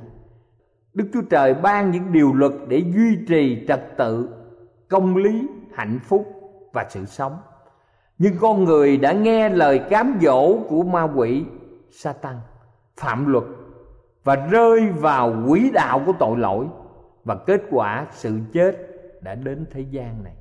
đức 0.97 1.09
chúa 1.13 1.21
trời 1.21 1.53
ban 1.53 1.91
những 1.91 2.11
điều 2.11 2.33
luật 2.33 2.51
để 2.67 2.77
duy 2.77 3.17
trì 3.27 3.65
trật 3.67 3.97
tự 3.97 4.29
công 4.87 5.17
lý 5.17 5.47
hạnh 5.73 5.99
phúc 6.03 6.36
và 6.77 6.85
sự 6.89 7.05
sống 7.05 7.37
nhưng 8.17 8.37
con 8.41 8.63
người 8.63 8.97
đã 8.97 9.11
nghe 9.11 9.49
lời 9.49 9.79
cám 9.89 10.19
dỗ 10.21 10.57
của 10.69 10.83
ma 10.83 11.03
quỷ 11.03 11.45
sa 11.91 12.13
tăng 12.13 12.39
phạm 12.97 13.27
luật 13.27 13.43
và 14.23 14.35
rơi 14.35 14.89
vào 14.89 15.35
quỹ 15.47 15.71
đạo 15.73 16.03
của 16.05 16.13
tội 16.19 16.37
lỗi 16.37 16.67
và 17.23 17.35
kết 17.35 17.61
quả 17.71 18.07
sự 18.11 18.39
chết 18.53 18.77
đã 19.21 19.35
đến 19.35 19.65
thế 19.71 19.81
gian 19.81 20.23
này 20.23 20.35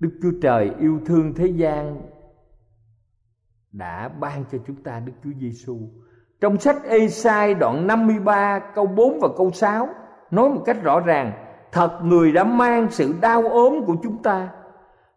Đức 0.00 0.10
Chúa 0.22 0.32
Trời 0.42 0.70
yêu 0.78 1.00
thương 1.06 1.34
thế 1.34 1.46
gian 1.46 2.02
đã 3.72 4.08
ban 4.08 4.44
cho 4.52 4.58
chúng 4.66 4.82
ta 4.82 5.00
Đức 5.00 5.12
Chúa 5.24 5.30
Giêsu. 5.40 5.78
Trong 6.40 6.58
sách 6.58 6.76
Ê-sai 6.84 7.54
đoạn 7.54 7.86
53 7.86 8.58
câu 8.74 8.86
4 8.86 9.18
và 9.20 9.28
câu 9.36 9.50
6 9.52 9.88
nói 10.30 10.48
một 10.50 10.62
cách 10.66 10.82
rõ 10.82 11.00
ràng, 11.00 11.47
thật 11.72 12.04
người 12.04 12.32
đã 12.32 12.44
mang 12.44 12.86
sự 12.90 13.14
đau 13.20 13.42
ốm 13.42 13.84
của 13.86 13.96
chúng 14.02 14.22
ta, 14.22 14.48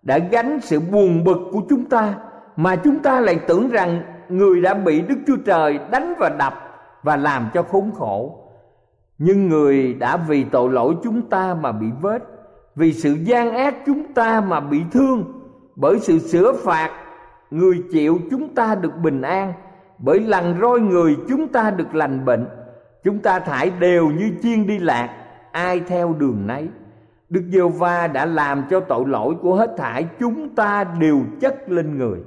đã 0.02 0.18
gánh 0.18 0.60
sự 0.62 0.80
buồn 0.80 1.24
bực 1.24 1.38
của 1.52 1.62
chúng 1.70 1.86
ta 1.86 2.14
mà 2.56 2.76
chúng 2.76 3.00
ta 3.00 3.20
lại 3.20 3.40
tưởng 3.48 3.70
rằng 3.70 4.02
người 4.30 4.62
đã 4.62 4.74
bị 4.74 5.02
Đức 5.02 5.16
Chúa 5.28 5.38
Trời 5.46 5.80
đánh 5.92 6.14
và 6.20 6.30
đập 6.30 6.54
và 7.04 7.16
làm 7.16 7.50
cho 7.54 7.64
khốn 7.64 7.92
khổ. 7.98 8.38
Nhưng 9.18 9.50
người 9.50 9.94
đã 9.94 10.18
vì 10.18 10.44
tội 10.44 10.70
lỗi 10.70 10.96
chúng 11.04 11.30
ta 11.30 11.54
mà 11.54 11.72
bị 11.72 11.88
vết 12.02 12.24
vì 12.76 12.94
sự 12.94 13.14
gian 13.14 13.52
ác 13.52 13.76
chúng 13.86 14.14
ta 14.14 14.42
mà 14.42 14.60
bị 14.60 14.82
thương. 14.92 15.24
Bởi 15.76 16.00
sự 16.00 16.20
sửa 16.20 16.54
phạt 16.54 16.92
người 17.52 17.84
chịu 17.92 18.20
chúng 18.32 18.56
ta 18.56 18.76
được 18.76 18.98
bình 19.04 19.22
an. 19.22 19.54
Bởi 19.98 20.20
lần 20.20 20.60
roi 20.62 20.80
người 20.80 21.18
chúng 21.30 21.48
ta 21.48 21.72
được 21.72 21.96
lành 21.96 22.26
bệnh 22.26 22.48
chúng 23.04 23.20
ta 23.20 23.40
thải 23.40 23.70
đều 23.70 24.08
như 24.08 24.32
chiên 24.44 24.68
đi 24.68 24.80
lạc 24.80 25.10
ai 25.52 25.80
theo 25.80 26.14
đường 26.14 26.48
nấy. 26.48 26.70
Đức 27.30 27.44
giêsu 27.52 27.70
va 27.70 28.08
đã 28.08 28.26
làm 28.26 28.64
cho 28.70 28.80
tội 28.80 29.08
lỗi 29.08 29.36
của 29.42 29.56
hết 29.56 29.74
thảy 29.78 30.08
chúng 30.20 30.56
ta 30.56 30.84
đều 30.84 31.22
chất 31.42 31.70
lên 31.70 31.98
người. 31.98 32.20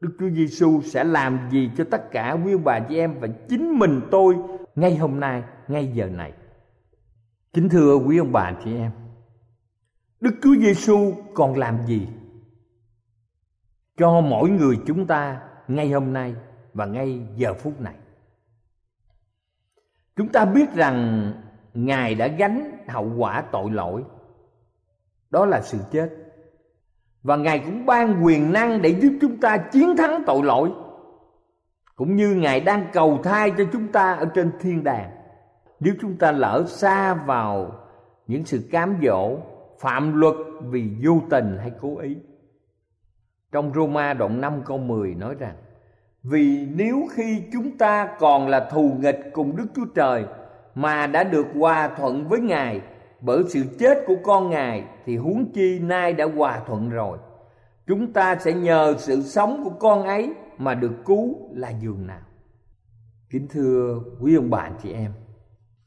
Đức 0.00 0.16
chúa 0.18 0.30
giêsu 0.30 0.82
sẽ 0.82 1.04
làm 1.04 1.38
gì 1.50 1.70
cho 1.76 1.84
tất 1.90 2.10
cả 2.10 2.36
quý 2.44 2.52
ông 2.52 2.64
bà 2.64 2.80
chị 2.80 2.96
em 2.96 3.20
và 3.20 3.28
chính 3.48 3.78
mình 3.78 4.00
tôi 4.10 4.36
ngay 4.74 4.96
hôm 4.96 5.20
nay, 5.20 5.42
ngay 5.68 5.86
giờ 5.94 6.06
này? 6.06 6.32
Kính 7.52 7.68
thưa 7.68 7.96
quý 7.96 8.18
ông 8.18 8.32
bà 8.32 8.52
chị 8.64 8.76
em, 8.76 8.90
Đức 10.20 10.34
Chúa 10.42 10.54
Giêsu 10.54 11.14
còn 11.34 11.56
làm 11.58 11.86
gì 11.86 12.08
cho 13.96 14.20
mỗi 14.20 14.50
người 14.50 14.78
chúng 14.86 15.06
ta 15.06 15.40
ngay 15.68 15.90
hôm 15.90 16.12
nay 16.12 16.34
và 16.72 16.86
ngay 16.86 17.26
giờ 17.36 17.54
phút 17.54 17.80
này? 17.80 17.94
Chúng 20.16 20.28
ta 20.28 20.44
biết 20.44 20.74
rằng 20.74 21.32
Ngài 21.74 22.14
đã 22.14 22.26
gánh 22.26 22.72
hậu 22.88 23.12
quả 23.16 23.44
tội 23.52 23.70
lỗi. 23.70 24.02
Đó 25.30 25.46
là 25.46 25.60
sự 25.60 25.78
chết. 25.90 26.10
Và 27.22 27.36
Ngài 27.36 27.58
cũng 27.58 27.86
ban 27.86 28.24
quyền 28.24 28.52
năng 28.52 28.82
để 28.82 28.88
giúp 28.88 29.18
chúng 29.20 29.40
ta 29.40 29.56
chiến 29.56 29.96
thắng 29.96 30.22
tội 30.26 30.42
lỗi. 30.42 30.70
Cũng 31.96 32.16
như 32.16 32.34
Ngài 32.34 32.60
đang 32.60 32.86
cầu 32.92 33.18
thai 33.24 33.52
cho 33.58 33.64
chúng 33.72 33.88
ta 33.88 34.12
ở 34.12 34.24
trên 34.34 34.50
thiên 34.60 34.84
đàng. 34.84 35.10
Nếu 35.80 35.94
chúng 36.00 36.16
ta 36.16 36.32
lỡ 36.32 36.64
xa 36.68 37.14
vào 37.14 37.72
những 38.26 38.44
sự 38.44 38.68
cám 38.70 38.96
dỗ, 39.02 39.36
phạm 39.80 40.20
luật 40.20 40.34
vì 40.60 40.90
vô 41.04 41.20
tình 41.30 41.58
hay 41.60 41.72
cố 41.80 41.98
ý. 41.98 42.16
Trong 43.52 43.72
Roma 43.74 44.14
đoạn 44.14 44.40
5 44.40 44.62
câu 44.66 44.78
10 44.78 45.14
nói 45.14 45.34
rằng, 45.38 45.54
Vì 46.22 46.66
nếu 46.76 47.06
khi 47.12 47.42
chúng 47.52 47.78
ta 47.78 48.16
còn 48.18 48.48
là 48.48 48.68
thù 48.70 48.96
nghịch 48.98 49.20
cùng 49.32 49.56
Đức 49.56 49.66
Chúa 49.74 49.86
Trời 49.94 50.24
mà 50.74 51.06
đã 51.06 51.24
được 51.24 51.46
hòa 51.58 51.88
thuận 51.96 52.28
với 52.28 52.40
Ngài. 52.40 52.80
Bởi 53.20 53.42
sự 53.48 53.62
chết 53.78 53.98
của 54.06 54.16
con 54.22 54.50
Ngài 54.50 54.84
Thì 55.06 55.16
huống 55.16 55.52
chi 55.52 55.78
nay 55.78 56.12
đã 56.12 56.24
hòa 56.36 56.60
thuận 56.66 56.90
rồi. 56.90 57.18
Chúng 57.86 58.12
ta 58.12 58.36
sẽ 58.36 58.52
nhờ 58.52 58.94
sự 58.98 59.22
sống 59.22 59.64
của 59.64 59.70
con 59.70 60.02
ấy 60.02 60.34
mà 60.58 60.74
được 60.74 60.92
cứu 61.04 61.36
là 61.52 61.70
giường 61.70 62.06
nào. 62.06 62.20
Kính 63.30 63.48
thưa 63.50 64.00
quý 64.20 64.36
ông 64.36 64.50
bà 64.50 64.70
chị 64.82 64.92
em 64.92 65.12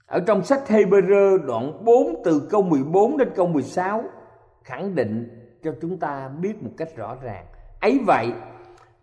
ở 0.08 0.20
trong 0.20 0.44
sách 0.44 0.62
Hebrew 0.68 1.38
đoạn 1.46 1.86
4 1.86 2.22
từ 2.26 2.48
câu 2.50 2.62
14 2.62 3.18
đến 3.18 3.30
câu 3.36 3.48
16 3.48 4.04
khẳng 4.64 4.96
định 4.96 5.30
cho 5.64 5.74
chúng 5.82 5.98
ta 5.98 6.30
biết 6.42 6.64
một 6.64 6.72
cách 6.78 6.96
rõ 6.96 7.16
ràng. 7.22 7.46
Ấy 7.82 8.00
vậy, 8.06 8.32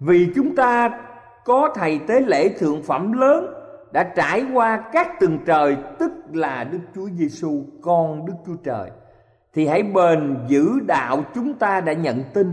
vì 0.01 0.29
chúng 0.35 0.57
ta 0.57 1.01
có 1.44 1.73
thầy 1.75 2.01
tế 2.09 2.20
lễ 2.20 2.49
thượng 2.49 2.83
phẩm 2.83 3.12
lớn 3.12 3.47
đã 3.95 4.13
trải 4.17 4.45
qua 4.53 4.85
các 4.93 5.21
tầng 5.21 5.39
trời 5.47 5.77
tức 5.99 6.13
là 6.33 6.65
Đức 6.65 6.79
Chúa 6.95 7.09
Giêsu 7.09 7.65
con 7.83 8.27
Đức 8.27 8.33
Chúa 8.47 8.57
Trời 8.65 8.91
thì 9.53 9.67
hãy 9.67 9.83
bền 9.83 10.37
giữ 10.47 10.81
đạo 10.87 11.23
chúng 11.35 11.55
ta 11.55 11.81
đã 11.81 11.93
nhận 11.93 12.25
tin. 12.35 12.53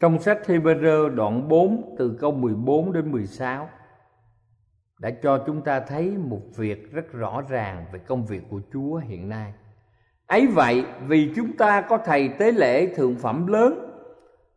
Trong 0.00 0.18
sách 0.18 0.38
Hebrew 0.46 1.14
đoạn 1.14 1.48
4 1.48 1.94
từ 1.98 2.16
câu 2.20 2.32
14 2.32 2.92
đến 2.92 3.12
16 3.12 3.68
đã 4.98 5.10
cho 5.22 5.38
chúng 5.46 5.62
ta 5.62 5.80
thấy 5.80 6.16
một 6.18 6.40
việc 6.56 6.92
rất 6.92 7.12
rõ 7.12 7.42
ràng 7.48 7.86
về 7.92 7.98
công 7.98 8.26
việc 8.26 8.42
của 8.50 8.60
Chúa 8.72 8.96
hiện 8.96 9.28
nay. 9.28 9.52
Ấy 10.26 10.46
vậy, 10.46 10.84
vì 11.06 11.32
chúng 11.36 11.56
ta 11.56 11.80
có 11.80 11.98
thầy 12.04 12.28
tế 12.28 12.52
lễ 12.52 12.94
thượng 12.94 13.16
phẩm 13.16 13.46
lớn 13.46 13.74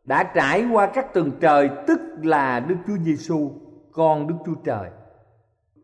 đã 0.04 0.24
trải 0.24 0.66
qua 0.72 0.88
các 0.88 1.14
tầng 1.14 1.32
trời 1.42 1.70
tức 1.88 2.00
là 2.24 2.60
Đức 2.60 2.76
Chúa 2.88 2.98
Giêsu, 2.98 3.52
con 3.92 4.28
Đức 4.28 4.36
Chúa 4.46 4.56
Trời 4.66 4.90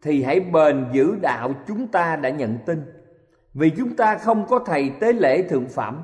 thì 0.01 0.23
hãy 0.23 0.39
bền 0.39 0.85
giữ 0.91 1.15
đạo 1.21 1.53
chúng 1.67 1.87
ta 1.87 2.15
đã 2.15 2.29
nhận 2.29 2.57
tin. 2.65 2.83
Vì 3.53 3.69
chúng 3.69 3.95
ta 3.95 4.17
không 4.17 4.45
có 4.47 4.59
thầy 4.59 4.91
tế 4.99 5.13
lễ 5.13 5.41
thượng 5.41 5.69
phẩm, 5.69 6.03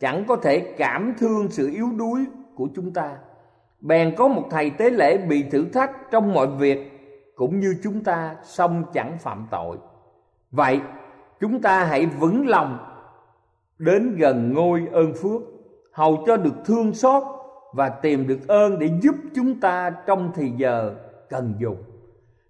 chẳng 0.00 0.24
có 0.28 0.36
thể 0.36 0.74
cảm 0.78 1.14
thương 1.18 1.48
sự 1.48 1.70
yếu 1.70 1.90
đuối 1.96 2.24
của 2.54 2.68
chúng 2.74 2.92
ta. 2.92 3.16
Bèn 3.80 4.14
có 4.16 4.28
một 4.28 4.48
thầy 4.50 4.70
tế 4.70 4.90
lễ 4.90 5.16
bị 5.16 5.42
thử 5.42 5.64
thách 5.64 5.90
trong 6.10 6.32
mọi 6.32 6.46
việc 6.46 6.92
cũng 7.36 7.60
như 7.60 7.74
chúng 7.82 8.04
ta 8.04 8.36
song 8.42 8.84
chẳng 8.92 9.18
phạm 9.18 9.46
tội. 9.50 9.76
Vậy, 10.50 10.80
chúng 11.40 11.62
ta 11.62 11.84
hãy 11.84 12.06
vững 12.06 12.48
lòng 12.48 12.78
đến 13.78 14.16
gần 14.16 14.52
ngôi 14.52 14.88
ơn 14.92 15.14
phước, 15.14 15.42
hầu 15.92 16.24
cho 16.26 16.36
được 16.36 16.54
thương 16.64 16.94
xót 16.94 17.22
và 17.72 17.88
tìm 17.88 18.26
được 18.26 18.48
ơn 18.48 18.78
để 18.78 18.90
giúp 19.02 19.14
chúng 19.34 19.60
ta 19.60 19.90
trong 20.06 20.32
thì 20.34 20.52
giờ 20.56 20.94
cần 21.28 21.54
dùng. 21.58 21.91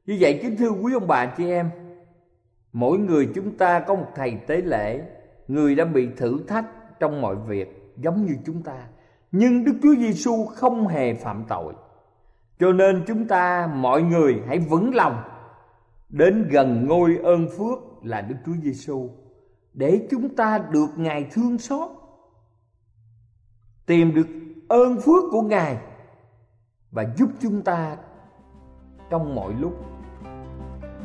Như 0.07 0.17
vậy 0.21 0.39
kính 0.43 0.57
thưa 0.57 0.71
quý 0.71 0.93
ông 0.93 1.07
bà 1.07 1.27
chị 1.27 1.51
em, 1.51 1.71
mỗi 2.73 2.99
người 2.99 3.29
chúng 3.35 3.57
ta 3.57 3.81
có 3.81 3.95
một 3.95 4.07
thầy 4.15 4.37
tế 4.47 4.57
lễ, 4.57 5.03
người 5.49 5.75
đã 5.75 5.85
bị 5.85 6.09
thử 6.17 6.45
thách 6.49 6.67
trong 7.01 7.21
mọi 7.21 7.37
việc 7.37 7.95
giống 7.97 8.27
như 8.27 8.37
chúng 8.47 8.63
ta. 8.63 8.87
Nhưng 9.33 9.65
Đức 9.65 9.73
Chúa 9.83 9.95
Giêsu 9.95 10.45
không 10.47 10.89
hề 10.89 11.15
phạm 11.15 11.45
tội. 11.49 11.75
Cho 12.59 12.73
nên 12.73 13.05
chúng 13.07 13.29
ta 13.29 13.71
mọi 13.75 14.03
người 14.03 14.43
hãy 14.47 14.59
vững 14.59 14.95
lòng 14.95 15.23
đến 16.09 16.49
gần 16.51 16.87
ngôi 16.87 17.19
ơn 17.23 17.49
phước 17.59 18.05
là 18.05 18.21
Đức 18.21 18.37
Chúa 18.47 18.55
Giêsu 18.63 19.11
để 19.75 20.07
chúng 20.11 20.37
ta 20.37 20.59
được 20.59 20.89
Ngài 20.97 21.27
thương 21.33 21.59
xót. 21.59 21.91
Tìm 23.87 24.15
được 24.15 24.27
ơn 24.69 25.01
phước 25.01 25.25
của 25.31 25.43
Ngài 25.43 25.79
và 26.91 27.05
giúp 27.17 27.29
chúng 27.41 27.63
ta 27.63 27.97
trong 29.11 29.35
mọi 29.35 29.55
lúc, 29.55 29.92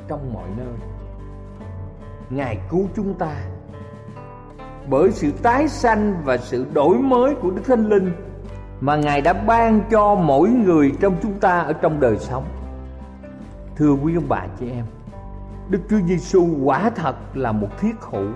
trong 0.08 0.34
mọi 0.34 0.48
nơi. 0.58 0.76
Ngài 2.30 2.58
cứu 2.70 2.88
chúng 2.96 3.14
ta 3.14 3.36
bởi 4.90 5.12
sự 5.12 5.32
tái 5.32 5.68
sanh 5.68 6.16
và 6.24 6.38
sự 6.38 6.66
đổi 6.74 6.98
mới 6.98 7.36
của 7.36 7.52
Đức 7.52 7.62
Thánh 7.66 7.86
Linh 7.90 8.12
mà 8.82 8.96
Ngài 8.96 9.22
đã 9.22 9.34
ban 9.34 9.82
cho 9.92 10.16
mỗi 10.16 10.50
người 10.50 10.92
trong 11.00 11.16
chúng 11.22 11.40
ta 11.40 11.60
ở 11.60 11.74
trong 11.74 12.00
đời 12.00 12.18
sống. 12.18 12.44
Thưa 13.76 13.94
quý 13.94 14.16
ông 14.16 14.30
bà 14.30 14.46
chị 14.60 14.72
em, 14.72 14.86
Đức 15.70 15.80
Chúa 15.90 16.00
Giêsu 16.08 16.48
quả 16.64 16.90
thật 16.90 17.16
là 17.34 17.52
một 17.52 17.68
thiết 17.80 17.96
hữu. 18.02 18.28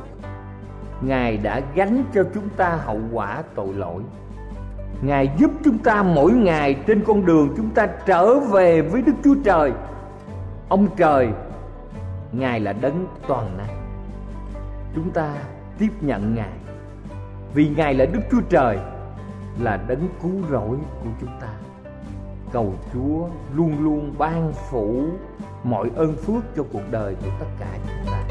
Ngài 1.01 1.37
đã 1.37 1.61
gánh 1.75 2.03
cho 2.13 2.23
chúng 2.33 2.49
ta 2.49 2.69
hậu 2.69 2.99
quả 3.11 3.43
tội 3.55 3.73
lỗi. 3.73 4.03
Ngài 5.01 5.29
giúp 5.37 5.51
chúng 5.63 5.77
ta 5.77 6.03
mỗi 6.03 6.31
ngày 6.31 6.75
trên 6.87 7.03
con 7.07 7.25
đường 7.25 7.53
chúng 7.57 7.69
ta 7.69 7.87
trở 8.05 8.39
về 8.39 8.81
với 8.81 9.01
Đức 9.01 9.13
Chúa 9.23 9.35
Trời. 9.43 9.71
Ông 10.69 10.87
trời, 10.97 11.29
Ngài 12.31 12.59
là 12.59 12.73
đấng 12.73 13.07
toàn 13.27 13.57
năng. 13.57 13.81
Chúng 14.95 15.11
ta 15.11 15.35
tiếp 15.79 15.91
nhận 16.01 16.35
Ngài. 16.35 16.57
Vì 17.53 17.69
Ngài 17.77 17.93
là 17.93 18.05
Đức 18.05 18.21
Chúa 18.31 18.41
Trời, 18.49 18.77
là 19.59 19.77
đấng 19.87 20.07
cứu 20.21 20.31
rỗi 20.49 20.77
của 21.03 21.09
chúng 21.19 21.39
ta 21.41 21.47
cầu 22.51 22.73
chúa 22.93 23.27
luôn 23.55 23.83
luôn 23.83 24.13
ban 24.17 24.53
phủ 24.69 25.05
mọi 25.63 25.89
ơn 25.95 26.15
phước 26.15 26.43
cho 26.55 26.63
cuộc 26.73 26.91
đời 26.91 27.15
của 27.15 27.31
tất 27.39 27.45
cả 27.59 27.77
chúng 27.83 28.11
ta 28.11 28.30